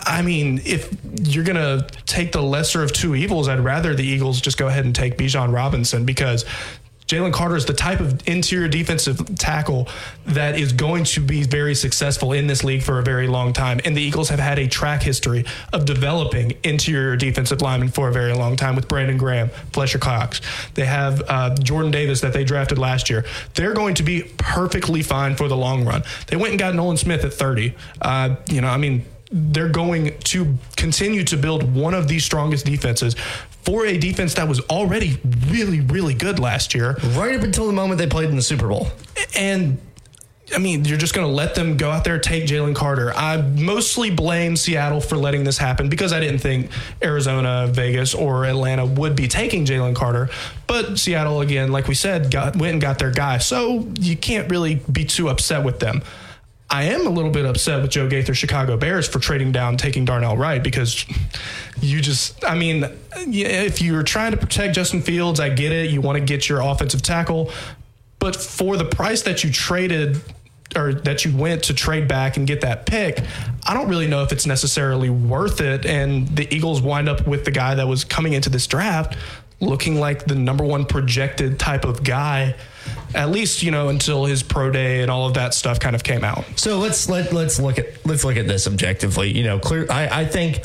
[0.04, 4.04] I mean, if you're going to take the lesser of two evils, I'd rather the
[4.04, 6.44] Eagles just go ahead and take Bijan Robinson because
[7.12, 9.86] Jalen Carter is the type of interior defensive tackle
[10.24, 13.80] that is going to be very successful in this league for a very long time.
[13.84, 18.12] And the Eagles have had a track history of developing interior defensive linemen for a
[18.12, 20.40] very long time with Brandon Graham, Fletcher Cox.
[20.72, 23.26] They have uh, Jordan Davis that they drafted last year.
[23.54, 26.04] They're going to be perfectly fine for the long run.
[26.28, 27.74] They went and got Nolan Smith at 30.
[28.00, 32.66] Uh, you know, I mean, they're going to continue to build one of the strongest
[32.66, 33.14] defenses
[33.62, 35.18] for a defense that was already
[35.48, 36.96] really, really good last year.
[37.14, 38.88] Right up until the moment they played in the Super Bowl.
[39.36, 39.78] And
[40.54, 43.12] I mean, you're just going to let them go out there and take Jalen Carter.
[43.14, 46.70] I mostly blame Seattle for letting this happen because I didn't think
[47.02, 50.28] Arizona, Vegas, or Atlanta would be taking Jalen Carter.
[50.66, 53.38] But Seattle, again, like we said, got, went and got their guy.
[53.38, 56.02] So you can't really be too upset with them.
[56.72, 60.06] I am a little bit upset with Joe Gaither, Chicago Bears, for trading down, taking
[60.06, 61.04] Darnell Wright because
[61.82, 65.90] you just, I mean, if you're trying to protect Justin Fields, I get it.
[65.90, 67.52] You want to get your offensive tackle.
[68.18, 70.22] But for the price that you traded
[70.74, 73.20] or that you went to trade back and get that pick,
[73.66, 75.84] I don't really know if it's necessarily worth it.
[75.84, 79.18] And the Eagles wind up with the guy that was coming into this draft
[79.60, 82.54] looking like the number one projected type of guy,
[83.14, 86.02] at least, you know, until his pro day and all of that stuff kind of
[86.02, 86.44] came out.
[86.56, 89.30] So let's let let's look at let's look at this objectively.
[89.30, 89.86] You know, clear.
[89.90, 90.62] I, I think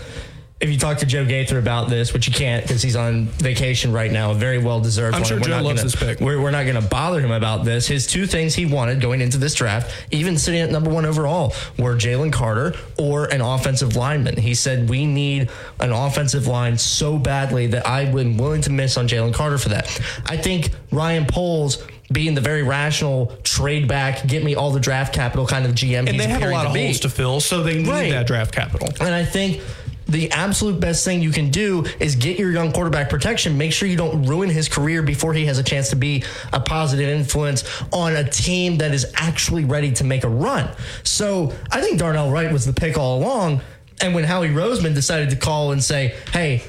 [0.59, 3.93] if you talk to Joe Gaither about this, which you can't because he's on vacation
[3.93, 5.13] right now, a very well deserved.
[5.13, 5.27] I'm one.
[5.27, 6.19] sure We're Joe not loves gonna, this pick.
[6.19, 7.87] We're, we're not going to bother him about this.
[7.87, 11.53] His two things he wanted going into this draft, even sitting at number one overall,
[11.77, 14.37] were Jalen Carter or an offensive lineman.
[14.37, 18.97] He said we need an offensive line so badly that I've been willing to miss
[18.97, 19.85] on Jalen Carter for that.
[20.25, 21.85] I think Ryan Poles.
[22.11, 26.07] Being the very rational trade back, get me all the draft capital kind of GM,
[26.07, 26.85] And they have a lot of be.
[26.85, 28.11] holes to fill, so they need Right.
[28.11, 28.87] that draft capital.
[29.01, 29.61] And I think
[30.07, 33.57] the absolute best thing you can do is get your young quarterback protection.
[33.57, 36.61] Make sure you don't ruin his career before he has a chance to be a
[36.61, 40.69] positive influence on a team that is actually ready to make a run.
[41.03, 43.59] So I think Darnell Wright was the pick all along.
[43.99, 46.63] And when Howie Roseman decided to call and say, hey,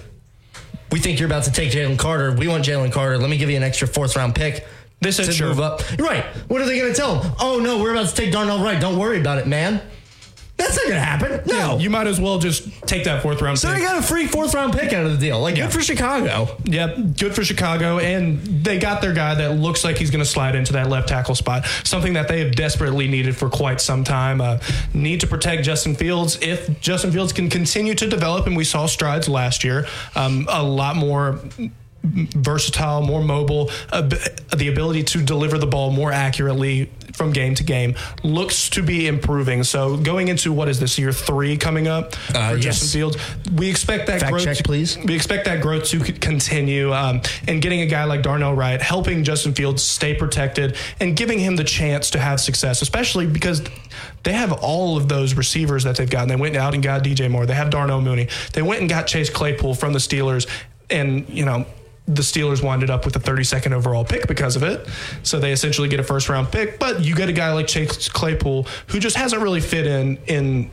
[0.90, 2.32] we think you're about to take Jalen Carter.
[2.32, 3.18] We want Jalen Carter.
[3.18, 4.66] Let me give you an extra fourth round pick.
[5.00, 5.48] They said to sure.
[5.48, 5.82] move up.
[5.98, 6.24] Right.
[6.48, 7.32] What are they going to tell him?
[7.40, 8.80] Oh, no, we're about to take Darnell Wright.
[8.80, 9.80] Don't worry about it, man.
[10.56, 11.40] That's not going to happen.
[11.46, 11.78] No.
[11.78, 13.76] You might as well just take that fourth round So pick.
[13.78, 15.38] they got a free fourth round pick out of the deal.
[15.38, 15.66] Like, Yeah.
[15.66, 16.48] good for Chicago.
[16.64, 20.28] Yep, good for Chicago, and they got their guy that looks like he's going to
[20.28, 21.64] slide into that left tackle spot.
[21.84, 24.40] Something that they have desperately needed for quite some time.
[24.40, 24.58] Uh,
[24.92, 26.36] need to protect Justin Fields.
[26.42, 30.60] If Justin Fields can continue to develop, and we saw strides last year, um, a
[30.64, 31.38] lot more
[32.04, 34.14] versatile, more mobile, ab-
[34.56, 39.08] the ability to deliver the ball more accurately from game to game looks to be
[39.08, 39.64] improving.
[39.64, 42.62] So going into what is this year three coming up Uh, for yes.
[42.62, 43.16] Justin Fields,
[43.54, 44.44] we expect that Fact growth.
[44.44, 44.96] check, to, please.
[45.04, 49.24] We expect that growth to continue, um, and getting a guy like Darnell Wright helping
[49.24, 53.62] Justin Fields stay protected and giving him the chance to have success, especially because
[54.22, 56.28] they have all of those receivers that they've gotten.
[56.28, 57.46] They went out and got DJ Moore.
[57.46, 58.28] They have Darnell Mooney.
[58.52, 60.46] They went and got Chase Claypool from the Steelers,
[60.88, 61.66] and you know
[62.08, 64.88] the Steelers winded up with a 32nd overall pick because of it.
[65.22, 66.78] So they essentially get a first round pick.
[66.78, 70.70] But you get a guy like Chase Claypool who just hasn't really fit in in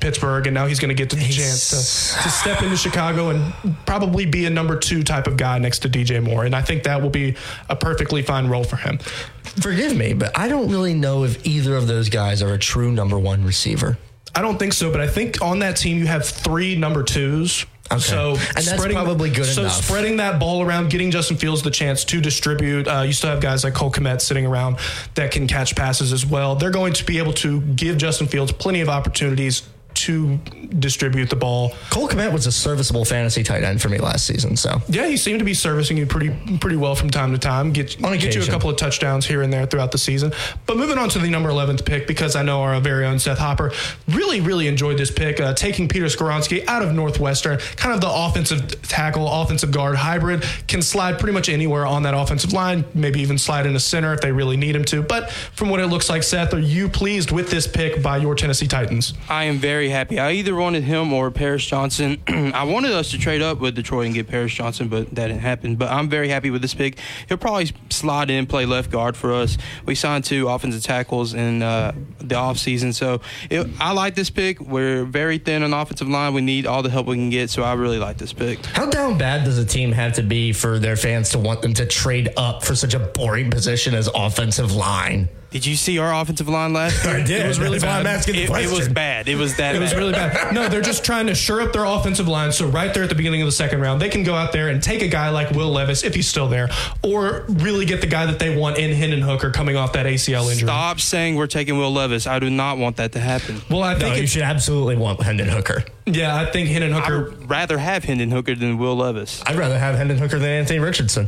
[0.00, 3.52] Pittsburgh, and now he's going to get the chance to, to step into Chicago and
[3.84, 6.44] probably be a number two type of guy next to DJ Moore.
[6.44, 7.36] And I think that will be
[7.68, 8.98] a perfectly fine role for him.
[9.42, 12.92] Forgive me, but I don't really know if either of those guys are a true
[12.92, 13.98] number one receiver.
[14.34, 17.66] I don't think so, but I think on that team you have three number twos.
[17.90, 18.00] Okay.
[18.00, 19.72] So And that's probably good so enough.
[19.84, 22.86] spreading that ball around, getting Justin Fields the chance to distribute.
[22.86, 24.78] Uh, you still have guys like Cole Kmet sitting around
[25.14, 26.54] that can catch passes as well.
[26.54, 29.62] They're going to be able to give Justin Fields plenty of opportunities
[29.98, 30.36] to
[30.78, 31.72] distribute the ball.
[31.90, 35.16] Cole Kmet was a serviceable fantasy tight end for me last season, so Yeah, he
[35.16, 37.72] seemed to be servicing you pretty pretty well from time to time.
[37.72, 40.32] Get On get you a couple of touchdowns here and there throughout the season.
[40.66, 43.38] But moving on to the number 11th pick, because I know our very own Seth
[43.38, 43.72] Hopper
[44.08, 48.10] really really enjoyed this pick, uh, taking Peter Skoronski out of Northwestern, kind of the
[48.10, 53.20] offensive tackle, offensive guard hybrid, can slide pretty much anywhere on that offensive line, maybe
[53.20, 55.02] even slide in into center if they really need him to.
[55.02, 58.34] But from what it looks like, Seth, are you pleased with this pick by your
[58.34, 59.14] Tennessee Titans?
[59.28, 60.18] I am very happy.
[60.18, 62.22] I either wanted him or Paris Johnson.
[62.28, 65.40] I wanted us to trade up with Detroit and get Paris Johnson, but that didn't
[65.40, 65.76] happen.
[65.76, 66.98] But I'm very happy with this pick.
[67.28, 69.58] He'll probably slide in, play left guard for us.
[69.84, 72.94] We signed two offensive tackles in uh, the offseason.
[72.94, 73.20] So
[73.50, 74.60] it, I like this pick.
[74.60, 76.34] We're very thin on offensive line.
[76.34, 77.50] We need all the help we can get.
[77.50, 78.64] So I really like this pick.
[78.66, 81.74] how down bad does a team have to be for their fans to want them
[81.74, 85.28] to trade up for such a boring position as offensive line?
[85.50, 87.16] Did you see our offensive line last year?
[87.16, 87.40] I did.
[87.42, 88.06] It was really That's why bad.
[88.06, 89.28] I'm asking the It, it was bad.
[89.28, 90.52] It was that It was really bad.
[90.54, 92.52] No, they're just trying to shore up their offensive line.
[92.52, 94.68] So right there at the beginning of the second round, they can go out there
[94.68, 96.68] and take a guy like Will Levis if he's still there,
[97.02, 100.50] or really get the guy that they want in Hendon Hooker coming off that ACL
[100.52, 100.66] injury.
[100.68, 102.26] Stop saying we're taking Will Levis.
[102.26, 103.62] I do not want that to happen.
[103.70, 105.82] Well, I No, think you should absolutely want Hendon Hooker.
[106.04, 107.30] yeah, I think Hendon I Hooker.
[107.30, 109.42] would rather have Hendon Hooker than Will Levis.
[109.46, 111.26] I'd rather have Hendon Hooker than Anthony Richardson.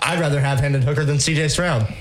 [0.00, 1.92] I'd rather have Hendon Hooker than CJ Stroud.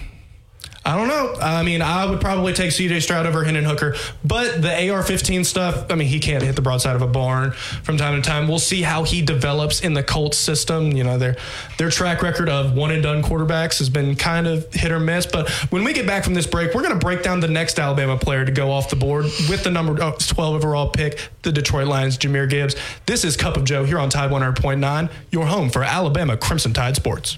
[0.87, 1.35] I don't know.
[1.41, 5.91] I mean, I would probably take CJ Stroud over Hendon Hooker, but the AR-15 stuff.
[5.91, 8.47] I mean, he can't hit the broadside of a barn from time to time.
[8.47, 10.93] We'll see how he develops in the Colts system.
[10.93, 11.35] You know, their
[11.77, 15.25] their track record of one and done quarterbacks has been kind of hit or miss.
[15.25, 17.77] But when we get back from this break, we're going to break down the next
[17.79, 21.51] Alabama player to go off the board with the number uh, 12 overall pick, the
[21.51, 22.77] Detroit Lions, Jahmyr Gibbs.
[23.05, 26.95] This is Cup of Joe here on Tide 100.9, your home for Alabama Crimson Tide
[26.95, 27.37] sports.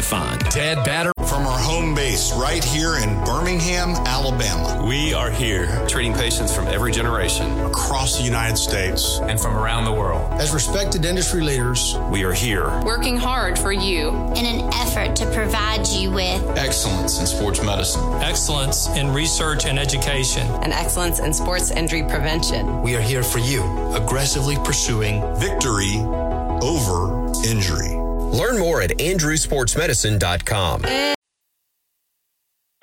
[0.00, 6.12] Ted Batter From our home base right here in Birmingham, Alabama, We are here treating
[6.12, 7.50] patients from every generation.
[7.64, 9.18] across the United States.
[9.22, 10.30] and from around the world.
[10.34, 12.70] As respected industry leaders, We are here.
[12.84, 14.10] working hard for you.
[14.36, 18.02] in an effort to provide you with Excellence in sports medicine.
[18.22, 20.46] Excellence in research and education.
[20.62, 22.82] And excellence in sports injury prevention.
[22.82, 23.62] we are here for you,
[23.94, 25.96] aggressively pursuing Victory
[26.60, 28.05] over injury.
[28.32, 31.15] Learn more at andrewsportsmedicine.com.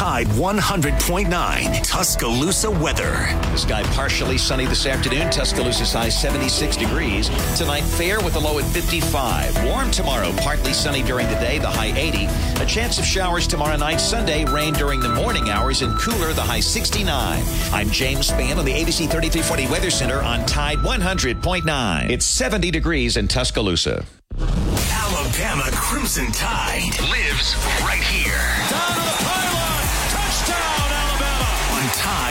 [0.00, 3.12] Tide 100.9 Tuscaloosa weather.
[3.52, 5.30] The sky partially sunny this afternoon.
[5.30, 7.28] Tuscaloosa's high 76 degrees.
[7.54, 9.62] Tonight, fair with a low at 55.
[9.66, 12.28] Warm tomorrow, partly sunny during the day, the high 80.
[12.62, 14.00] A chance of showers tomorrow night.
[14.00, 17.44] Sunday, rain during the morning hours and cooler, the high 69.
[17.70, 22.08] I'm James Spann on the ABC 3340 Weather Center on Tide 100.9.
[22.08, 24.06] It's 70 degrees in Tuscaloosa.
[24.38, 28.69] Alabama Crimson Tide lives right here.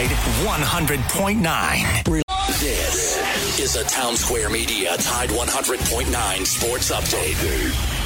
[0.00, 2.04] Tide 100.9.
[2.58, 8.00] This is a Town Square Media Tide 100.9 Sports Update.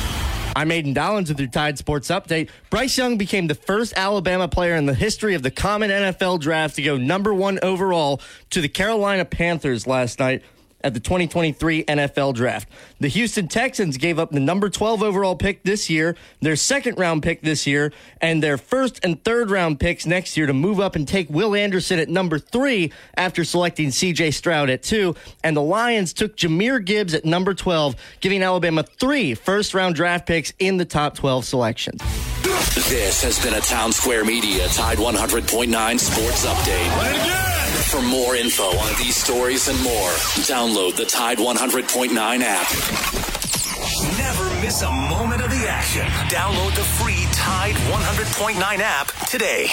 [0.57, 2.51] I'm Aiden Dollins with your Tide Sports Update.
[2.69, 6.75] Bryce Young became the first Alabama player in the history of the common NFL draft
[6.75, 10.43] to go number one overall to the Carolina Panthers last night
[10.85, 12.69] at the 2023 NFL Draft.
[13.01, 17.23] The Houston Texans gave up the number 12 overall pick this year, their second round
[17.23, 20.95] pick this year, and their first and third round picks next year to move up
[20.95, 25.17] and take Will Anderson at number three after selecting CJ Stroud at two.
[25.43, 30.27] And the Lions took Jahmyr Gibbs at number 12, giving Alabama three first round draft
[30.27, 32.03] picks in the top 12 selections.
[32.89, 37.44] This has been a Town Square Media Tide 100.9 Sports Update.
[37.95, 40.11] For more info on these stories and more,
[40.51, 42.11] download the Tide 100.9
[42.43, 42.69] app.
[44.19, 46.05] Never miss a moment of the action.
[46.29, 49.71] Download the free Tide 100.9 app today.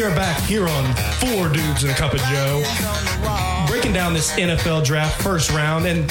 [0.00, 2.64] We are back here on Four Dudes and a Cup of Joe,
[3.68, 6.08] breaking down this NFL draft first round and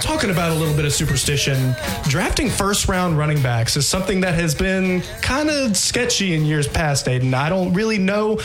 [0.00, 1.74] talking about a little bit of superstition.
[2.04, 6.68] Drafting first round running backs is something that has been kind of sketchy in years
[6.68, 7.34] past, Aiden.
[7.34, 8.38] I don't really know.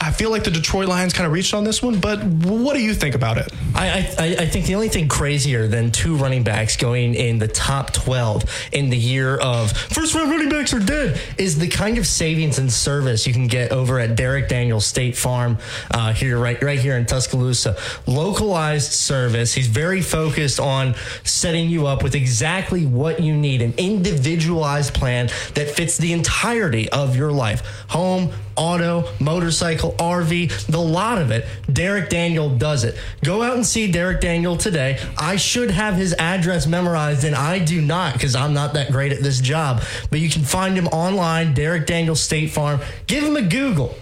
[0.00, 2.82] I feel like the Detroit Lions kind of reached on this one, but what do
[2.82, 3.52] you think about it?
[3.74, 7.48] I, I, I think the only thing crazier than two running backs going in the
[7.48, 11.98] top 12 in the year of first round running backs are dead is the kind
[11.98, 15.58] of savings and service you can get over at Derek Daniels State Farm
[15.90, 17.76] uh, here, right, right here in Tuscaloosa.
[18.06, 19.54] Localized service.
[19.54, 25.28] He's very focused on setting you up with exactly what you need an individualized plan
[25.54, 31.46] that fits the entirety of your life home, auto, motorcycle, RV, the lot of it.
[31.72, 32.94] Derek Daniel does it.
[33.24, 35.00] Go out and see Derek Daniel today.
[35.16, 39.12] I should have his address memorized, and I do not because I'm not that great
[39.12, 39.82] at this job.
[40.10, 42.80] But you can find him online, Derek Daniel State Farm.
[43.06, 43.96] Give him a Google.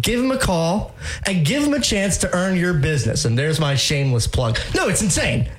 [0.00, 0.94] Give him a call
[1.24, 3.24] and give him a chance to earn your business.
[3.24, 4.58] And there's my shameless plug.
[4.74, 5.50] No, it's insane.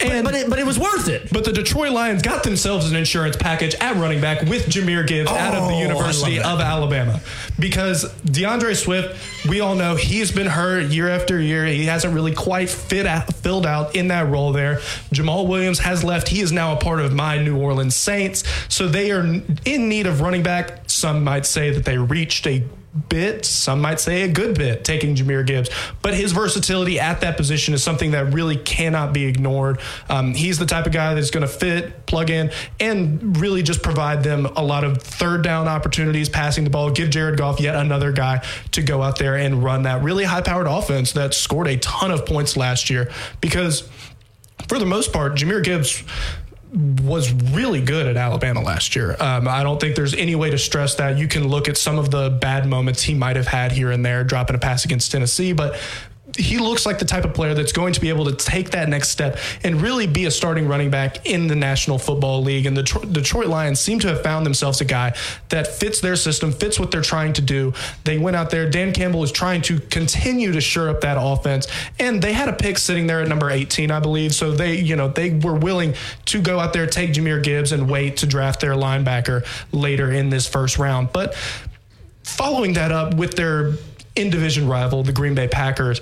[0.00, 1.28] And, but, it, but it was worth it.
[1.32, 5.30] But the Detroit Lions got themselves an insurance package at running back with Jahmyr Gibbs
[5.30, 7.20] oh, out of the oh, University of Alabama.
[7.58, 11.66] Because D'Andre Swift, we all know he's been hurt year after year.
[11.66, 14.76] He hasn't really quite fit out, filled out in that role there.
[15.12, 16.28] Jamaal Williams has left.
[16.28, 18.44] He is now a part of my New Orleans Saints.
[18.68, 19.24] So they are
[19.64, 20.82] in need of running back.
[20.86, 22.64] Some might say that they reached a
[23.08, 25.70] bit, some might say a good bit, taking Jahmyr Gibbs.
[26.02, 29.80] But his versatility at that position is something that really cannot be ignored.
[30.08, 33.82] Um, he's the type of guy that's going to fit, plug in, and really just
[33.82, 37.76] provide them a lot of third down opportunities, passing the ball, give Jared Goff yet
[37.76, 41.66] another guy to go out there and run that really high powered offense that scored
[41.66, 43.10] a ton of points last year.
[43.40, 43.88] Because
[44.68, 46.02] for the most part, Jahmyr Gibbs
[46.74, 49.16] was really good at Alabama last year.
[49.20, 51.18] Um, I don't think there's any way to stress that.
[51.18, 54.04] You can look at some of the bad moments he might have had here and
[54.04, 55.78] there, dropping a pass against Tennessee, but
[56.36, 58.88] he looks like the type of player that's going to be able to take that
[58.88, 62.66] next step and really be a starting running back in the National Football League.
[62.66, 65.14] And the Detroit Lions seem to have found themselves a guy
[65.50, 67.72] that fits their system, fits what they're trying to do.
[68.02, 68.68] They went out there.
[68.68, 71.68] Dan Campbell is trying to continue to shore up that offense,
[71.98, 74.34] and they had a pick sitting there at number 18, I believe.
[74.34, 75.94] So they, you know, they were willing
[76.26, 80.30] to go out there, take Jahmyr Gibbs, and wait to draft their linebacker later in
[80.30, 81.10] this first round.
[81.12, 81.34] But
[82.24, 83.74] following that up with their
[84.16, 86.00] in division rival, the Green Bay Packers.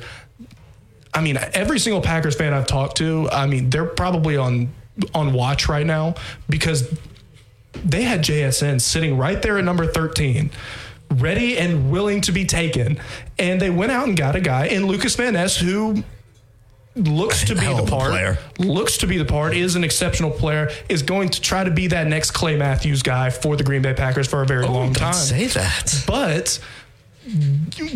[1.14, 4.72] I mean, every single Packers fan I've talked to, I mean, they're probably on
[5.14, 6.14] on watch right now
[6.48, 6.94] because
[7.84, 10.50] they had JSN sitting right there at number 13,
[11.14, 12.98] ready and willing to be taken.
[13.38, 16.02] And they went out and got a guy in Lukas Van Ness who
[16.94, 18.38] looks to be the part player.
[18.58, 21.86] looks to be the part is an exceptional player is going to try to be
[21.86, 24.92] that next Clay Matthews guy for the Green Bay Packers for a very oh, long
[24.92, 25.14] time.
[25.14, 26.04] Say that.
[26.06, 26.58] But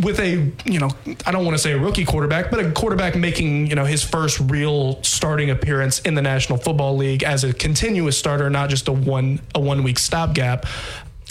[0.02, 0.90] with a you know
[1.26, 4.02] I don't want to say a rookie quarterback, but a quarterback making you know his
[4.02, 8.88] first real starting appearance in the National Football League as a continuous starter, not just
[8.88, 10.66] a one a one week stopgap.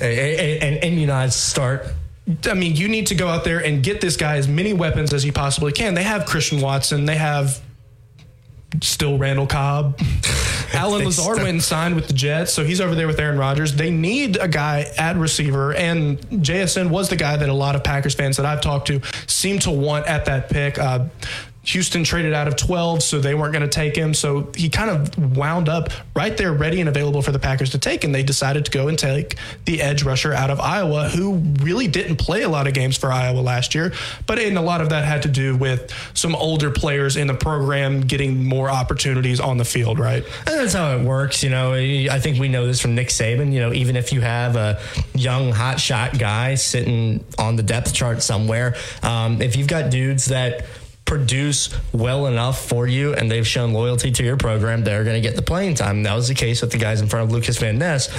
[0.02, 1.88] An immunized start.
[2.50, 5.14] I mean, you need to go out there and get this guy as many weapons
[5.14, 5.94] as you possibly can.
[5.94, 7.06] They have Christian Watson.
[7.06, 7.62] They have
[8.82, 10.00] still Randall Cobb.
[10.74, 13.74] Allen Lazard went and signed with the Jets, so he's over there with Aaron Rodgers.
[13.74, 17.84] They need a guy at receiver, and JSN was the guy that a lot of
[17.84, 20.78] Packers fans that I've talked to seem to want at that pick.
[20.78, 21.06] Uh,
[21.66, 24.14] Houston traded out of 12, so they weren't going to take him.
[24.14, 27.80] So he kind of wound up right there, ready and available for the Packers to
[27.80, 28.04] take.
[28.04, 29.36] And they decided to go and take
[29.66, 33.12] the edge rusher out of Iowa, who really didn't play a lot of games for
[33.12, 33.94] Iowa last year.
[34.28, 37.34] But and a lot of that had to do with some older players in the
[37.34, 40.24] program getting more opportunities on the field, right?
[40.46, 41.44] And that's how it works.
[41.44, 43.52] You know, I think we know this from Nick Saban.
[43.52, 44.80] You know, even if you have a
[45.14, 50.26] young hot shot guy sitting on the depth chart somewhere, um, if you've got dudes
[50.26, 50.66] that
[51.06, 55.28] produce well enough for you and they've shown loyalty to your program, they're going to
[55.28, 56.04] get the playing time.
[56.04, 58.10] That was the case with the guys in front of Lukas Van Ness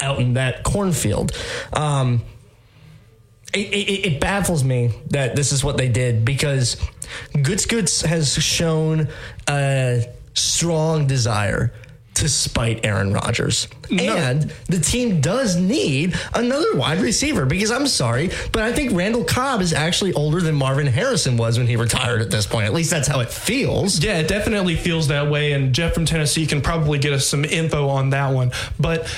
[0.00, 1.32] out in that cornfield.
[1.72, 2.22] Um,
[3.54, 6.76] it, it, it baffles me that this is what they did because
[7.42, 9.08] Goods Goods has shown
[9.48, 11.72] a strong desire
[12.18, 13.68] to spite Aaron Rodgers.
[13.90, 19.24] And the team does need another wide receiver because I'm sorry, but I think Randall
[19.24, 22.66] Cobb is actually older than Marvin Harrison was when he retired at this point.
[22.66, 24.02] At least that's how it feels.
[24.02, 25.52] Yeah, it definitely feels that way.
[25.52, 28.52] And Jeff from Tennessee can probably get us some info on that one.
[28.78, 29.08] But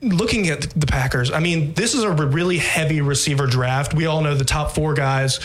[0.00, 3.94] looking at the Packers, I mean, this is a really heavy receiver draft.
[3.94, 5.38] We all know the top four guys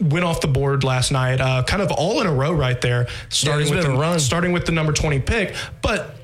[0.00, 3.08] went off the board last night, uh, kind of all in a row right there,
[3.28, 4.18] starting there's with the run.
[4.18, 6.16] starting with the number twenty pick, but.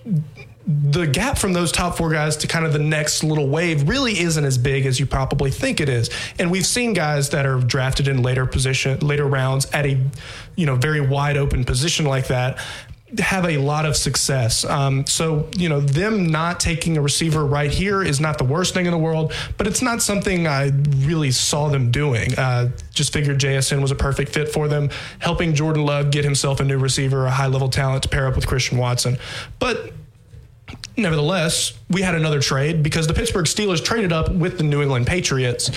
[0.92, 4.20] The gap from those top four guys to kind of the next little wave really
[4.20, 6.10] isn't as big as you probably think it is.
[6.38, 9.98] And we've seen guys that are drafted in later position, later rounds at a,
[10.54, 12.62] you know, very wide open position like that
[13.18, 14.64] have a lot of success.
[14.64, 18.72] Um, so, you know, them not taking a receiver right here is not the worst
[18.72, 22.38] thing in the world, but it's not something I really saw them doing.
[22.38, 26.60] Uh, just figured JSN was a perfect fit for them, helping Jordan Love get himself
[26.60, 29.18] a new receiver, a high level talent to pair up with Christian Watson.
[29.58, 29.92] But
[30.96, 35.08] nevertheless, we had another trade because the Pittsburgh Steelers traded up with the New England
[35.08, 35.70] Patriots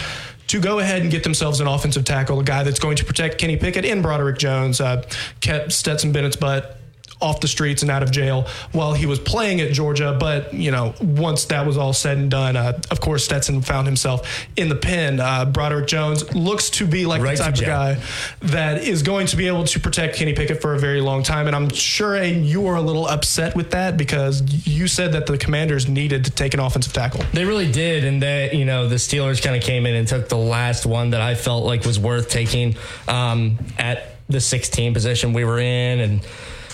[0.48, 3.40] to go ahead and get themselves an offensive tackle, a guy that's going to protect
[3.40, 5.04] Kenny Pickett and Broderick Jones, uh,
[5.40, 6.78] kept Stetson Bennett's butt
[7.24, 10.16] off the streets and out of jail while he was playing at Georgia.
[10.20, 13.88] But, you know, once that was all said and done, uh, of course, Stetson found
[13.88, 15.20] himself in the pen.
[15.20, 18.02] Uh, Broderick Jones looks to be like Right the type of guy
[18.42, 21.48] that is going to be able to protect Kenny Pickett for a very long time.
[21.48, 25.26] And I'm sure Aiden, you are a little upset with that because you said that
[25.26, 27.24] the commanders needed to take an offensive tackle.
[27.34, 30.30] They really did, and that you know the Steelers kind of came in and took
[30.30, 32.76] the last one that I felt like was worth taking
[33.08, 36.22] um, at the 16 position we were in, and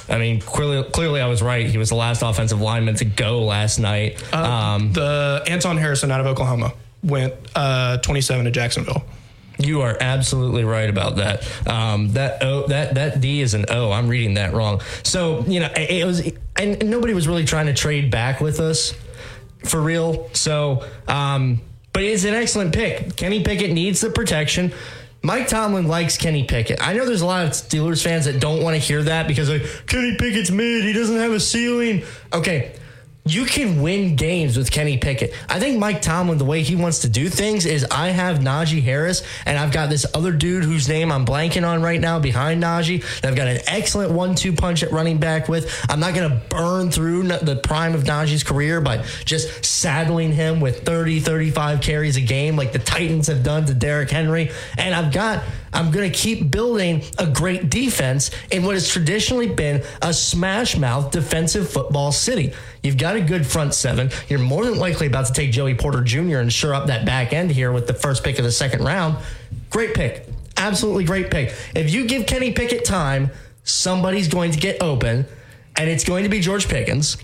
[0.09, 1.65] I mean clearly, clearly I was right.
[1.65, 4.21] He was the last offensive lineman to go last night.
[4.33, 9.03] um, the Anton Harrison out of Oklahoma went uh, 27 to Jacksonville.
[9.57, 11.45] You are absolutely right about that.
[11.67, 13.91] Um, that O, that that D is an O.
[13.91, 14.81] I'm reading that wrong.
[15.03, 18.61] So you know, it, it was, and nobody was really trying to trade back with
[18.61, 18.93] us
[19.65, 20.29] for real.
[20.33, 23.17] So, um, but it's an excellent pick.
[23.17, 24.71] Kenny Pickett needs the protection.
[25.21, 26.85] Mike Tomlin likes Kenny Pickett.
[26.85, 29.49] I know there's a lot of Steelers fans that don't want to hear that because
[29.49, 30.83] like Kenny Pickett's mid.
[30.83, 32.03] He doesn't have a ceiling.
[32.33, 32.75] Okay.
[33.25, 35.33] You can win games with Kenny Pickett.
[35.47, 38.81] I think Mike Tomlin, the way he wants to do things is I have Najee
[38.81, 42.63] Harris and I've got this other dude whose name I'm blanking on right now behind
[42.63, 45.85] Najee I've got an excellent one two punch at running back with.
[45.89, 50.59] I'm not going to burn through the prime of Najee's career by just saddling him
[50.59, 54.49] with 30, 35 carries a game like the Titans have done to Derrick Henry.
[54.77, 59.47] And I've got I'm going to keep building a great defense in what has traditionally
[59.47, 62.53] been a smash mouth defensive football city.
[62.83, 64.09] You've got a good front seven.
[64.27, 66.37] You're more than likely about to take Joey Porter Jr.
[66.37, 69.17] and shore up that back end here with the first pick of the second round.
[69.69, 70.25] Great pick.
[70.57, 71.53] Absolutely great pick.
[71.75, 73.31] If you give Kenny Pickett time,
[73.63, 75.25] somebody's going to get open,
[75.75, 77.17] and it's going to be George Pickens.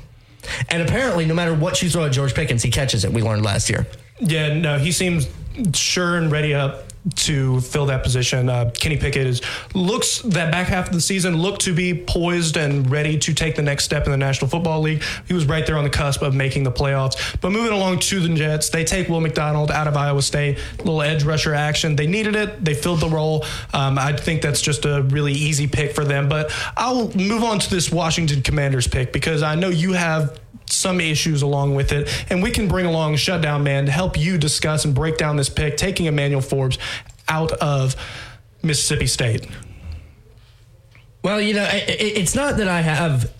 [0.69, 3.11] And apparently, no matter what you throw at George Pickens, he catches it.
[3.11, 3.87] We learned last year.
[4.19, 5.27] Yeah, no, he seems
[5.73, 8.49] sure and ready up to fill that position.
[8.49, 9.41] Uh, Kenny Pickett is
[9.73, 13.55] looks that back half of the season looked to be poised and ready to take
[13.55, 15.03] the next step in the National Football League.
[15.27, 17.39] He was right there on the cusp of making the playoffs.
[17.41, 21.01] But moving along to the Jets, they take Will McDonald out of Iowa State, little
[21.01, 21.95] edge rusher action.
[21.95, 22.63] They needed it.
[22.63, 23.45] They filled the role.
[23.73, 26.27] Um, I think that's just a really easy pick for them.
[26.27, 30.99] But I'll move on to this Washington Commanders pick because I know you have some
[31.01, 32.09] issues along with it.
[32.29, 35.49] And we can bring along Shutdown Man to help you discuss and break down this
[35.49, 36.77] pick, taking Emmanuel Forbes
[37.27, 37.95] out of
[38.63, 39.47] Mississippi State.
[41.23, 43.31] Well, you know, it, it- it's not that I have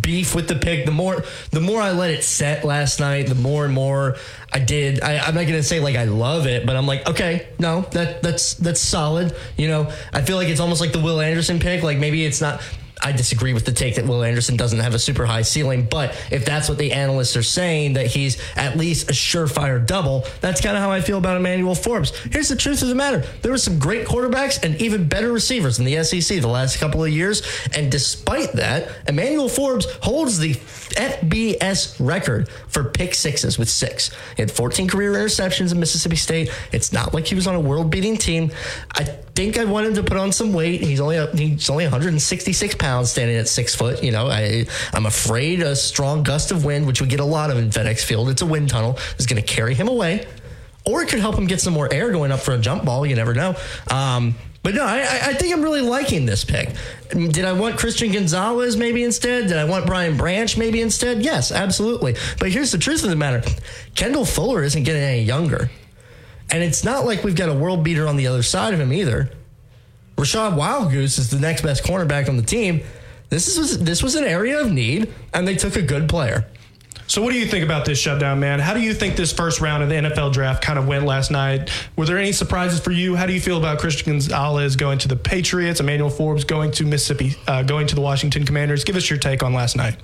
[0.00, 0.84] beef with the pick.
[0.84, 4.16] The more, the more I let it set last night, the more and more
[4.52, 5.00] I did.
[5.02, 8.22] I, I'm not to say like I love it, but I'm like, okay, no, that
[8.22, 9.36] that's that's solid.
[9.56, 11.82] You know, I feel like it's almost like the Will Anderson pick.
[11.82, 12.60] Like maybe it's not.
[13.02, 16.16] I disagree with the take that Will Anderson doesn't have a super high ceiling, but
[16.30, 20.62] if that's what the analysts are saying, that he's at least a surefire double, that's
[20.62, 22.16] kind of how I feel about Emmanuel Forbes.
[22.32, 25.78] Here's the truth of the matter there were some great quarterbacks and even better receivers
[25.78, 27.42] in the SEC the last couple of years.
[27.74, 34.10] And despite that, Emmanuel Forbes holds the FBS record for pick sixes with six.
[34.36, 36.50] He had 14 career interceptions in Mississippi State.
[36.72, 38.50] It's not like he was on a world beating team.
[38.92, 40.80] I think I want him to put on some weight.
[40.80, 44.02] He's only he's only 166 pounds standing at six foot.
[44.02, 47.50] You know, I I'm afraid a strong gust of wind, which we get a lot
[47.50, 50.26] of in FedEx Field, it's a wind tunnel, is going to carry him away.
[50.84, 53.04] Or it could help him get some more air going up for a jump ball.
[53.04, 53.56] You never know.
[53.90, 56.70] Um, but no, I, I think I'm really liking this pick.
[57.10, 59.46] Did I want Christian Gonzalez maybe instead?
[59.46, 61.22] Did I want Brian Branch maybe instead?
[61.22, 62.16] Yes, absolutely.
[62.40, 63.48] But here's the truth of the matter
[63.94, 65.70] Kendall Fuller isn't getting any younger.
[66.50, 68.92] And it's not like we've got a world beater on the other side of him
[68.92, 69.30] either.
[70.16, 72.82] Rachad Wildgoose is the next best cornerback on the team.
[73.28, 76.46] This was this was an area of need, and they took a good player.
[77.08, 78.58] So, what do you think about this shutdown, man?
[78.58, 81.30] How do you think this first round of the NFL draft kind of went last
[81.30, 81.70] night?
[81.96, 83.14] Were there any surprises for you?
[83.14, 86.84] How do you feel about Christian Gonzalez going to the Patriots, Emmanuel Forbes going to
[86.84, 88.82] Mississippi, uh, going to the Washington Commanders?
[88.82, 89.96] Give us your take on last night.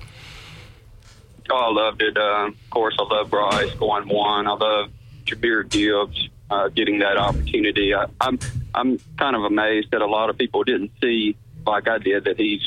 [1.51, 2.17] Oh, I loved it.
[2.17, 4.47] Uh, of course, I love Bryce going one.
[4.47, 4.91] I love
[5.25, 7.95] Jahmyr Gibbs uh, getting that opportunity.
[7.95, 8.39] I, I'm
[8.75, 11.37] I'm kind of amazed that a lot of people didn't see
[11.67, 12.61] like I did that he's,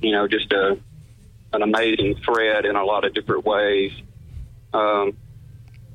[0.00, 0.78] you know, just a
[1.52, 3.92] an amazing thread in a lot of different ways.
[4.72, 5.16] Um,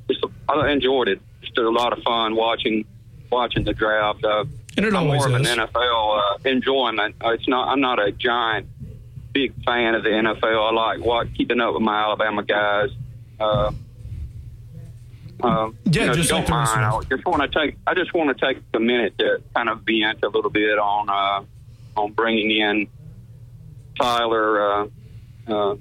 [0.09, 1.21] just, I enjoyed it.
[1.41, 2.85] Just a lot of fun watching
[3.31, 4.25] watching the draft.
[4.25, 4.43] Uh,
[4.75, 5.49] and it I'm always more of is.
[5.49, 7.15] an NFL uh, enjoyment.
[7.23, 7.69] Uh, it's not.
[7.69, 8.67] I'm not a giant
[9.31, 10.71] big fan of the NFL.
[10.71, 12.89] I like what keeping up with my Alabama guys.
[13.39, 13.71] Uh,
[15.43, 17.77] uh, Yeah, you know, just like don't the mind, I just want to take.
[17.87, 21.09] I just want to take a minute to kind of vent a little bit on
[21.09, 22.87] uh, on bringing in
[23.99, 24.87] Tyler, uh,
[25.47, 25.75] uh,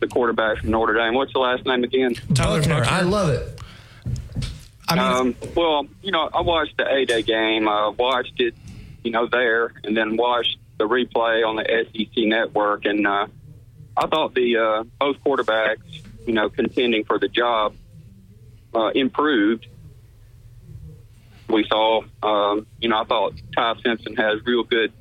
[0.00, 1.14] the quarterback from Notre Dame.
[1.14, 2.14] What's the last name again?
[2.34, 3.60] Tyler Buchner, I love it.
[4.88, 7.68] I um, well, you know, I watched the A Day game.
[7.68, 8.54] I watched it,
[9.02, 12.84] you know, there, and then watched the replay on the SEC network.
[12.84, 13.26] And uh,
[13.96, 17.74] I thought the uh, both quarterbacks, you know, contending for the job,
[18.74, 19.66] uh, improved.
[21.48, 24.92] We saw, um, you know, I thought Ty Simpson has real good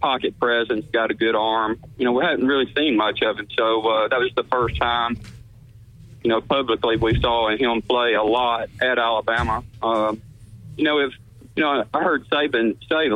[0.00, 1.80] pocket presence, got a good arm.
[1.96, 4.76] You know, we hadn't really seen much of him, so uh, that was the first
[4.80, 5.16] time
[6.24, 9.62] you know, publicly we saw him play a lot at Alabama.
[9.82, 10.22] Um,
[10.76, 11.12] you know, if
[11.54, 13.10] you know, I heard Saban say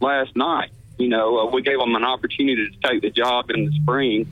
[0.00, 3.64] last night, you know, uh, we gave him an opportunity to take the job in
[3.64, 4.28] the spring.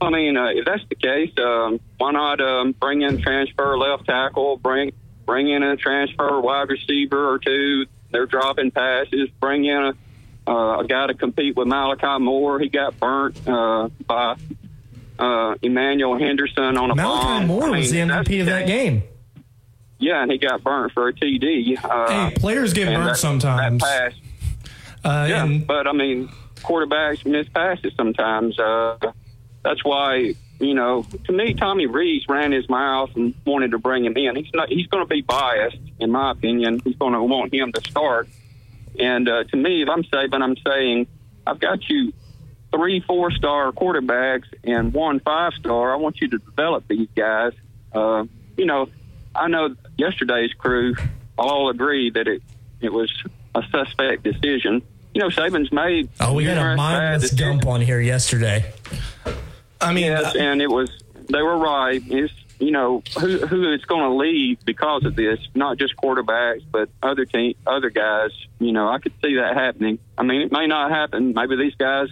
[0.00, 4.06] I mean, uh, if that's the case, um, why not um, bring in transfer left
[4.06, 4.92] tackle, bring
[5.26, 7.86] bring in a transfer wide receiver or two?
[8.10, 9.28] They're dropping passes.
[9.40, 12.58] Bring in a, uh, a guy to compete with Malachi Moore.
[12.58, 14.36] He got burnt uh, by
[15.18, 17.46] uh, Emmanuel Henderson on a Malachi bomb.
[17.46, 19.02] Moore I was the mean, MVP of that game.
[19.98, 21.76] Yeah, and he got burnt for a TD.
[21.84, 23.82] Uh, Hey, players get burnt that- sometimes.
[23.82, 24.20] That pass,
[25.04, 28.58] Uh, yeah, and but I mean, quarterbacks miss passes sometimes.
[28.58, 28.96] Uh,
[29.62, 34.04] that's why you know, to me, Tommy Rees ran his mouth and wanted to bring
[34.04, 34.36] him in.
[34.36, 34.68] He's not.
[34.68, 36.80] He's going to be biased, in my opinion.
[36.84, 38.28] He's going to want him to start.
[38.98, 41.06] And uh, to me, if I'm Saban, I'm saying
[41.46, 42.12] I've got you
[42.72, 45.94] three four star quarterbacks and one five star.
[45.94, 47.54] I want you to develop these guys.
[47.92, 48.24] Uh,
[48.58, 48.88] you know,
[49.34, 50.94] I know yesterday's crew
[51.38, 52.42] all agreed that it
[52.82, 53.10] it was
[53.54, 54.82] a suspect decision.
[55.14, 56.10] You know, Saban's made.
[56.20, 58.70] Oh, we had a mindless dump on here yesterday.
[59.80, 60.90] I mean, yes, and it was
[61.28, 62.02] they were right.
[62.06, 66.62] It's you know who who it's going to leave because of this, not just quarterbacks,
[66.70, 68.30] but other team, other guys.
[68.58, 69.98] You know, I could see that happening.
[70.18, 71.32] I mean, it may not happen.
[71.34, 72.08] Maybe these guys,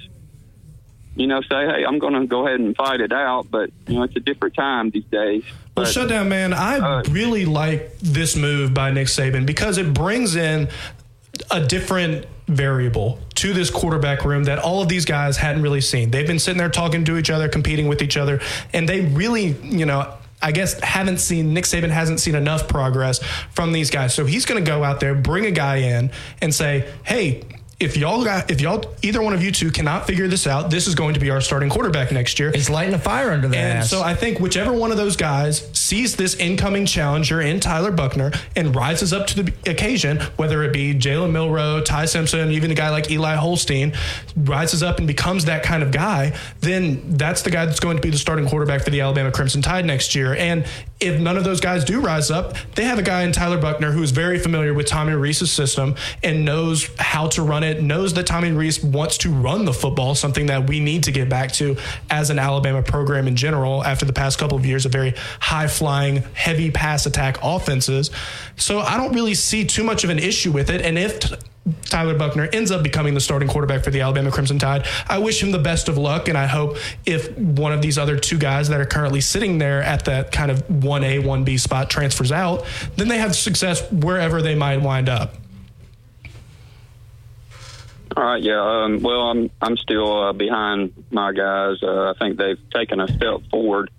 [1.16, 3.96] you know, say, "Hey, I'm going to go ahead and fight it out." But you
[3.96, 5.42] know, it's a different time these days.
[5.76, 9.92] Well, But- shutdown man, I Uh, really like this move by Nick Saban because it
[9.92, 10.68] brings in
[11.50, 16.10] a different variable to this quarterback room that all of these guys hadn't really seen.
[16.10, 18.40] They've been sitting there talking to each other, competing with each other,
[18.72, 23.22] and they really, you know, I guess haven't seen Nick Saban hasn't seen enough progress
[23.50, 24.14] from these guys.
[24.14, 27.42] So he's going to go out there, bring a guy in, and say, "Hey."
[27.80, 30.88] If y'all got, if y'all, either one of you two cannot figure this out, this
[30.88, 32.50] is going to be our starting quarterback next year.
[32.50, 33.90] He's lighting a fire under their And ass.
[33.90, 38.32] so I think whichever one of those guys sees this incoming challenger in Tyler Buchner
[38.56, 42.74] and rises up to the occasion, whether it be Jalen Milroe, Ty Simpson, even a
[42.74, 43.92] guy like Eli Holstein,
[44.36, 48.02] rises up and becomes that kind of guy, then that's the guy that's going to
[48.02, 50.34] be the starting quarterback for the Alabama Crimson Tide next year.
[50.34, 50.66] And
[50.98, 53.92] if none of those guys do rise up, they have a guy in Tyler Buchner
[53.92, 58.14] who is very familiar with Tommy Rees's system and knows how to run it, knows
[58.14, 61.52] that Tommy Rees wants to run the football, something that we need to get back
[61.52, 61.76] to
[62.10, 65.68] as an Alabama program in general after the past couple of years of very high
[65.68, 68.10] flying, heavy pass attack offenses.
[68.56, 70.82] So I don't really see too much of an issue with it.
[70.82, 71.32] And if
[71.84, 74.86] Tyler Buchner ends up becoming the starting quarterback for the Alabama Crimson Tide.
[75.08, 78.18] I wish him the best of luck, and I hope if one of these other
[78.18, 82.32] two guys that are currently sitting there at that kind of 1A, 1B spot transfers
[82.32, 82.64] out,
[82.96, 85.34] then they have success wherever they might wind up.
[88.18, 88.60] All right, yeah.
[88.60, 91.80] Um, well, I'm I'm still uh, behind my guys.
[91.80, 93.92] Uh, I think they've taken a step forward.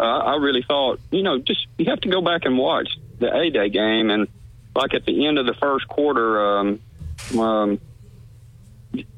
[0.00, 3.30] Uh, I really thought, you know, just you have to go back and watch the
[3.30, 4.28] A Day game, and
[4.74, 6.80] like at the end of the first quarter, um,
[7.38, 7.78] um,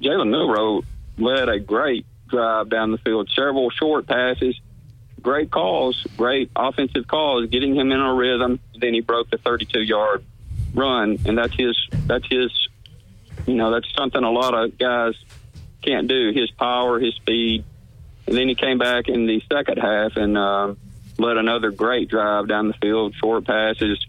[0.02, 0.82] Jalen Milroe
[1.18, 4.61] led a great drive down the field, several short passes,
[5.22, 8.59] great calls, great offensive calls, getting him in a rhythm.
[8.76, 10.24] Then he broke the 32 yard
[10.74, 11.76] run, and that's his.
[12.09, 12.50] That's his.
[13.49, 15.14] You know, that's something a lot of guys
[15.82, 16.32] can't do.
[16.34, 17.64] His power, his speed,
[18.26, 20.74] and then he came back in the second half and uh,
[21.16, 24.07] led another great drive down the field, short passes,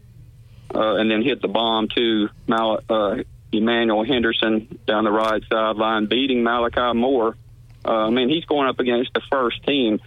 [0.75, 3.15] uh, and then hit the bomb to Mal- uh,
[3.53, 7.37] Emmanuel Henderson down the right sideline, beating Malachi Moore.
[7.85, 10.01] Uh, I mean, he's going up against the first team.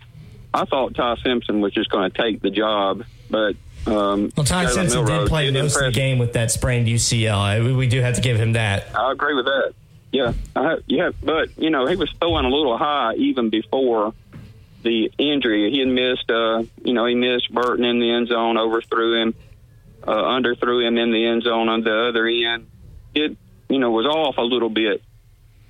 [0.52, 3.56] I thought Ty Simpson was just going to take the job, but
[3.86, 7.64] um, well, Ty Simpson did play most of the game with that sprained UCL.
[7.64, 8.96] We, we do have to give him that.
[8.96, 9.74] I agree with that.
[10.12, 14.12] Yeah, have, yeah, but you know he was throwing a little high even before
[14.82, 15.70] the injury.
[15.70, 19.34] He had missed, uh, you know, he missed Burton in the end zone, overthrew him,
[20.06, 22.68] uh, underthrew him in the end zone on the other end.
[23.14, 23.36] It,
[23.68, 25.02] you know, was off a little bit,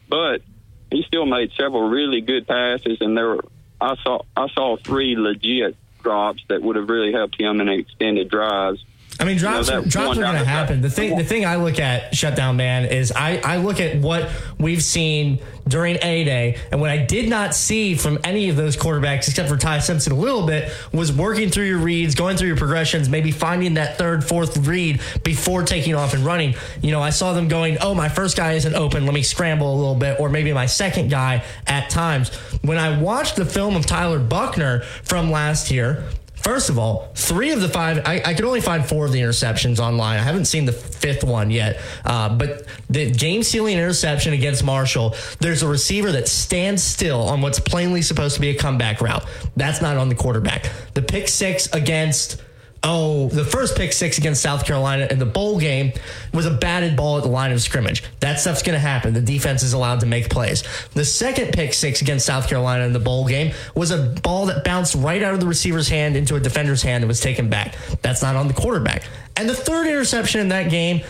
[0.09, 0.43] but
[0.91, 3.45] he still made several really good passes, and there were
[3.81, 8.29] I saw I saw three legit drops that would have really helped him in extended
[8.29, 8.85] drives.
[9.21, 10.81] I mean, drops, You know, drops are going to happen.
[10.81, 14.31] The thing, the thing I look at, shutdown man, is I, I look at what
[14.59, 15.39] we've seen
[15.69, 19.49] during A Day, and what I did not see from any of those quarterbacks, except
[19.49, 23.09] for Ty Simpson a little bit, was working through your reads, going through your progressions,
[23.09, 26.55] maybe finding that third, fourth read before taking off and running.
[26.81, 29.73] You know, I saw them going, oh, my first guy isn't open, let me scramble
[29.73, 32.35] a little bit, or maybe my second guy at times.
[32.63, 36.05] When I watched the film of Tyler Buchner from last year,
[36.43, 39.21] First of all, three of the five, I, I could only find four of the
[39.21, 40.19] interceptions online.
[40.19, 41.81] I haven't seen the fifth one yet.
[42.05, 47.43] Uh, but the game sealing interception against Marshall, there's a receiver that stands still on
[47.43, 49.25] what's plainly supposed to be a comeback route.
[49.57, 50.69] That's not on the quarterback.
[50.95, 52.43] The pick six against.
[52.85, 55.93] Oh, the first pick six against South Carolina in the bowl game
[56.35, 58.03] was a batted ball at the line of scrimmage.
[58.19, 59.15] That stuff's going to happen.
[59.15, 60.65] The defense is allowed to make plays.
[60.95, 64.65] The second pick six against South Carolina in the bowl game was a ball that
[64.65, 67.77] bounced right out of the receiver's hand into a defender's hand and was taken back.
[68.03, 69.05] That's not on the quarterback.
[69.37, 71.03] And the third interception in that game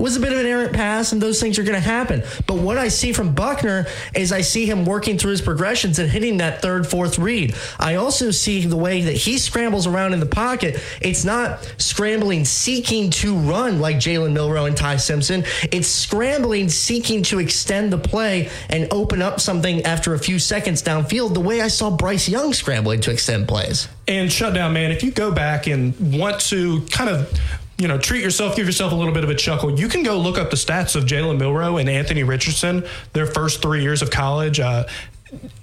[0.00, 2.22] was a bit of an errant pass, and those things are going to happen.
[2.46, 6.10] But what I see from Buchner is I see him working through his progressions and
[6.10, 7.54] hitting that third, fourth read.
[7.78, 10.80] I also see the way that he scrambles around in the pocket.
[11.00, 15.44] It's not scrambling, seeking to run like Jalen Milroe and Ty Simpson.
[15.70, 20.82] It's scrambling, seeking to extend the play and open up something after a few seconds
[20.82, 23.88] downfield, the way I saw Bryce Young scrambling to extend plays.
[24.08, 27.40] And shutdown, man, if you go back and want to kind of
[27.80, 29.78] you know, treat yourself, give yourself a little bit of a chuckle.
[29.78, 33.62] You can go look up the stats of Jalen Milroe and Anthony Richardson, their first
[33.62, 34.60] three years of college.
[34.60, 34.86] Uh,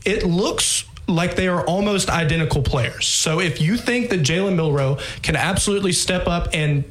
[0.04, 3.08] it looks like they are almost identical players.
[3.08, 6.84] So if you think that Jalen Milroe can absolutely step up and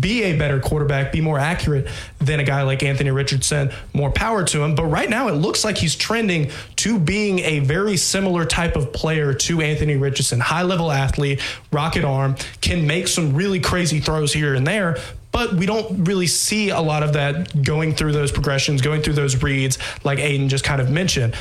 [0.00, 1.88] be a better quarterback, be more accurate
[2.18, 4.74] than a guy like Anthony Richardson, more power to him.
[4.74, 8.92] But right now, it looks like he's trending to being a very similar type of
[8.92, 10.40] player to Anthony Richardson.
[10.40, 11.40] High level athlete,
[11.72, 14.98] rocket arm, can make some really crazy throws here and there.
[15.32, 19.14] But we don't really see a lot of that going through those progressions, going through
[19.14, 21.34] those reads, like Aiden just kind of mentioned.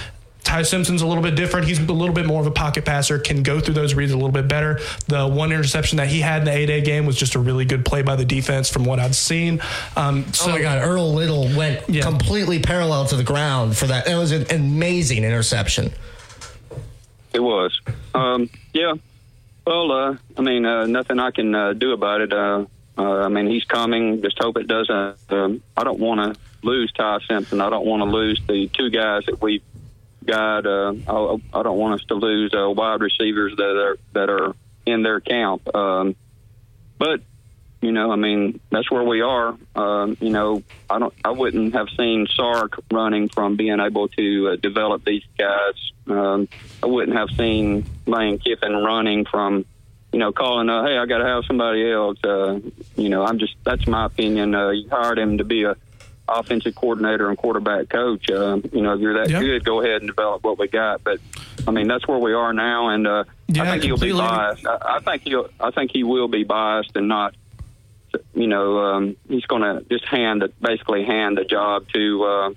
[0.45, 1.67] Ty Simpson's a little bit different.
[1.67, 4.15] He's a little bit more of a pocket passer, can go through those reads a
[4.15, 4.79] little bit better.
[5.07, 7.65] The one interception that he had in the eight A game was just a really
[7.65, 9.59] good play by the defense from what I've seen.
[9.97, 12.03] Um, so, oh my God, Earl Little went Yeah.
[12.03, 14.07] completely parallel to the ground for that.
[14.07, 15.91] It was an amazing interception.
[17.33, 17.77] It was.
[18.13, 18.93] Um, yeah.
[19.65, 22.31] Well, uh, I mean, uh, nothing I can uh, do about it.
[22.31, 22.65] Uh,
[22.97, 24.21] uh, I mean, he's coming.
[24.21, 25.17] Just hope it doesn't.
[25.29, 27.61] Um, I don't want to lose Ty Simpson.
[27.61, 29.63] I don't want to lose the two guys that we've
[30.25, 30.65] got.
[30.65, 34.55] Uh, I, I don't want us to lose uh, wide receivers that are that are
[34.85, 35.73] in their camp.
[35.75, 36.15] Um,
[36.97, 37.21] but
[37.85, 39.55] you know, I mean, that's where we are.
[39.75, 44.49] Um, you know, I don't, I wouldn't have seen Sark running from being able to
[44.49, 45.91] uh, develop these guys.
[46.07, 46.47] Um,
[46.81, 49.65] I wouldn't have seen Lane Kiffin running from,
[50.11, 52.17] you know, calling, uh, hey, I got to have somebody else.
[52.23, 52.59] Uh,
[52.95, 54.55] you know, I'm just that's my opinion.
[54.55, 55.75] Uh, you hired him to be a
[56.27, 58.29] offensive coordinator and quarterback coach.
[58.29, 59.41] Uh, you know, if you're that Yep.
[59.41, 61.03] good, go ahead and develop what we got.
[61.03, 61.19] But
[61.67, 64.65] I mean, that's where we are now, and uh, Yeah, I think he'll be biased.
[64.65, 65.49] I, I think he'll.
[65.59, 67.35] I think he will be biased and not.
[68.33, 72.23] You know, um, he's going to just hand the, basically hand the job to.
[72.23, 72.49] Uh,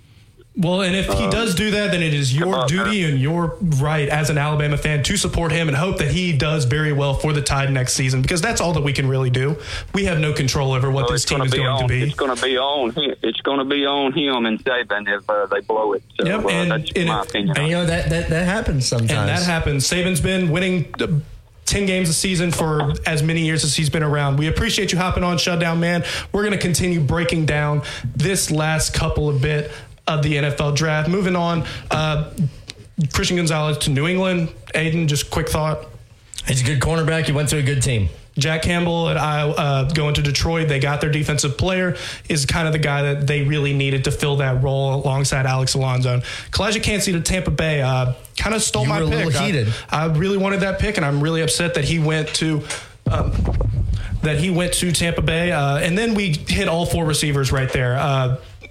[0.61, 3.57] Well, and if he Um, does do that, then it is your duty and your
[3.61, 7.15] right as an Alabama fan to support him and hope that he does very well
[7.15, 9.57] for the Tide next season because that's all that we can really do.
[9.95, 12.03] We have no control over what well, this team is going on, to be.
[12.03, 12.91] It's going to be on.
[12.91, 13.15] him.
[13.23, 16.03] It's going to be on him and Saban if uh, they blow it.
[16.21, 17.57] So Yep, uh, and- that's and my it- opinion.
[17.57, 19.13] And you know that that, that happens sometimes.
[19.13, 19.89] And that happens.
[19.89, 21.07] Saban's been winning uh,
[21.67, 24.39] 10 games a season for as many years as he's been around.
[24.39, 26.03] We appreciate you hopping on Shutdown Man.
[26.33, 27.83] We're going to continue breaking down
[28.17, 29.71] this last couple of bit
[30.09, 31.09] of the NFL draft.
[31.09, 32.33] Moving on, uh,
[33.13, 34.49] Christian Gonzalez to New England.
[34.75, 35.87] Aiden, just quick thought.
[36.47, 37.27] He's a good cornerback.
[37.27, 38.09] He went to a good team.
[38.39, 40.69] Jack Campbell at Iowa, uh, going to Detroit.
[40.69, 41.97] They got their defensive player
[42.29, 45.75] is kind of the guy that they really needed to fill that role alongside Alex
[45.75, 46.25] Anzalone.
[46.51, 49.35] Calijah Kancey to Tampa Bay uh, kind of stole You my pick.
[49.37, 49.49] I-
[49.91, 52.63] I, really wanted that pick, and I'm really upset that he went to.
[53.11, 53.33] Um,
[54.23, 57.73] that he went to Tampa Bay, uh, and then we hit all four receivers right
[57.73, 57.97] there.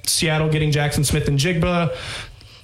[0.09, 1.95] Seattle getting Jaxon Smith-Njigba.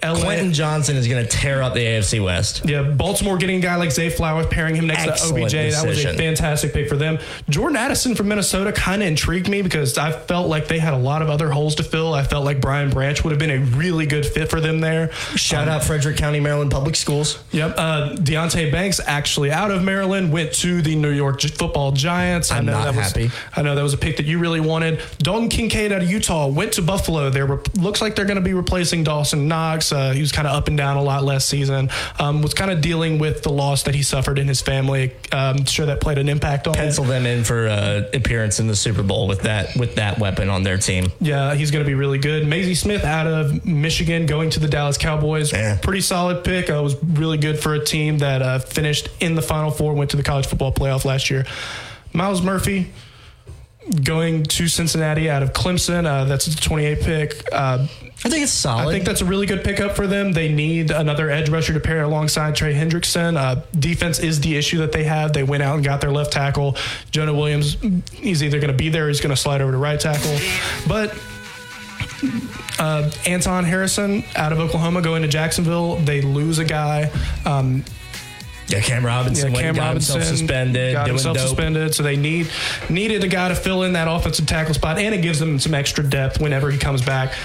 [0.03, 2.63] LA, Quentin Johnston is going to tear up the AFC West.
[2.65, 5.73] yeah, Baltimore getting a guy like Zay Flowers, pairing him next Excellent to OBJ.
[5.73, 7.19] That was a fantastic pick for them.
[7.49, 10.97] Jordan Addison from Minnesota kind of intrigued me because I felt like they had a
[10.97, 12.13] lot of other holes to fill.
[12.13, 15.11] I felt like Brian Branch would have been a really good fit for them there.
[15.35, 17.43] Shout out Frederick County, Maryland Public Schools.
[17.51, 17.75] Yep.
[17.77, 22.51] Uh, Deonte Banks, actually out of Maryland, went to the New York Football Giants.
[22.51, 23.31] I I'm know not that was, happy.
[23.55, 25.01] I know that was a pick that you really wanted.
[25.19, 27.29] Dalton Kincaid out of Utah went to Buffalo.
[27.29, 29.92] There looks like they're going to be replacing Dawson Knox.
[29.93, 31.89] Uh, he was kind of up and down a lot last season.
[32.19, 35.13] Um, was kind of dealing with the loss that he suffered in his family.
[35.31, 36.77] Um, sure that played an impact on it.
[36.77, 40.49] Pencil them in for uh, appearance in the Super Bowl with that with that weapon
[40.49, 41.11] on their team.
[41.19, 42.43] Yeah, he's going to be really good.
[42.43, 45.51] Mazi Smith out of Michigan going to the Dallas Cowboys.
[45.81, 46.69] Pretty solid pick.
[46.69, 50.11] Uh, was really good for a team that uh, finished in the Final Four, went
[50.11, 51.45] to the college football playoff last year.
[52.13, 52.91] Myles Murphy
[54.03, 56.05] going to Cincinnati out of Clemson.
[56.05, 57.43] Uh, that's a 28 pick.
[57.51, 57.87] Uh,
[58.25, 58.87] I think it's solid.
[58.87, 60.31] I think that's a really good pickup for them.
[60.31, 63.35] They need another edge rusher to pair alongside Trey Hendrickson.
[63.35, 65.33] Uh, defense is the issue that they have.
[65.33, 66.77] They went out and got their left tackle.
[67.11, 67.75] Jonah Williams,
[68.13, 70.37] he's either going to be there or he's going to slide over to right tackle.
[70.87, 71.17] But
[72.79, 75.97] uh, Anton Harrison out of Oklahoma going to Jacksonville.
[75.97, 77.11] They lose a guy.
[77.45, 77.83] Um,
[78.67, 81.47] yeah, Cam Robinson yeah, Cam got Robinson himself suspended, Got himself dope.
[81.47, 81.93] suspended.
[81.93, 82.49] So they need
[82.89, 85.73] needed a guy to fill in that offensive tackle spot, and it gives them some
[85.73, 87.35] extra depth whenever he comes back.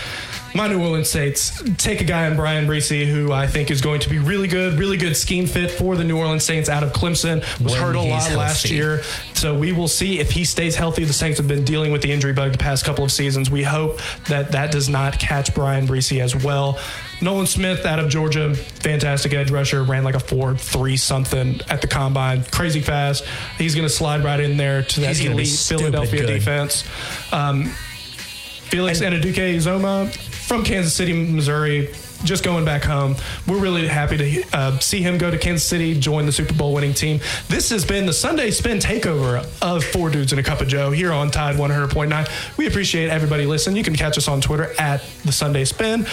[0.54, 4.00] My New Orleans Saints take a guy in Bryan Bresee, who I think is going
[4.00, 6.92] to be really good, really good scheme fit for the New Orleans Saints out of
[6.92, 7.40] Clemson.
[7.62, 9.02] Was When hurt a lot last year,
[9.34, 11.04] so we will see if he stays healthy.
[11.04, 13.50] The Saints have been dealing with the injury bug the past couple of seasons.
[13.50, 16.78] We hope that that does not catch Bryan Bresee as well.
[17.20, 21.80] Nolan Smith out of Georgia, fantastic edge rusher, ran like a four three something at
[21.82, 23.24] the combine, crazy fast.
[23.58, 26.26] He's going to slide right in there to that He's elite Philadelphia good.
[26.26, 26.84] defense.
[27.32, 27.64] Um,
[28.70, 31.94] Felix Anudike-Uzomah from Kansas City, Missouri,
[32.24, 33.14] just going back home.
[33.46, 36.72] We're really happy to uh, see him go to Kansas City, join the Super Bowl
[36.72, 37.20] winning team.
[37.48, 40.90] This has been the Sunday Spin takeover of Four Dudes and a Cup of Joe
[40.90, 42.56] here on Tide 100.9.
[42.56, 43.76] We appreciate everybody listening.
[43.76, 46.06] You can catch us on Twitter at the Sunday Spin,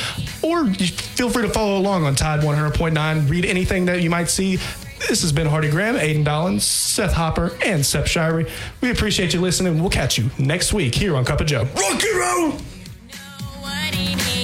[0.44, 3.30] or feel free to follow along on Tide 100.9.
[3.30, 4.58] Read anything that you might see.
[5.08, 8.50] This has been Hardy Graham, Aiden Dollins, Seth Hopper, and Sep Shirey.
[8.82, 9.80] We appreciate you listening.
[9.80, 11.64] We'll catch you next week here on Cup of Joe.
[11.64, 12.75] Rock and roll!
[13.92, 14.35] but you.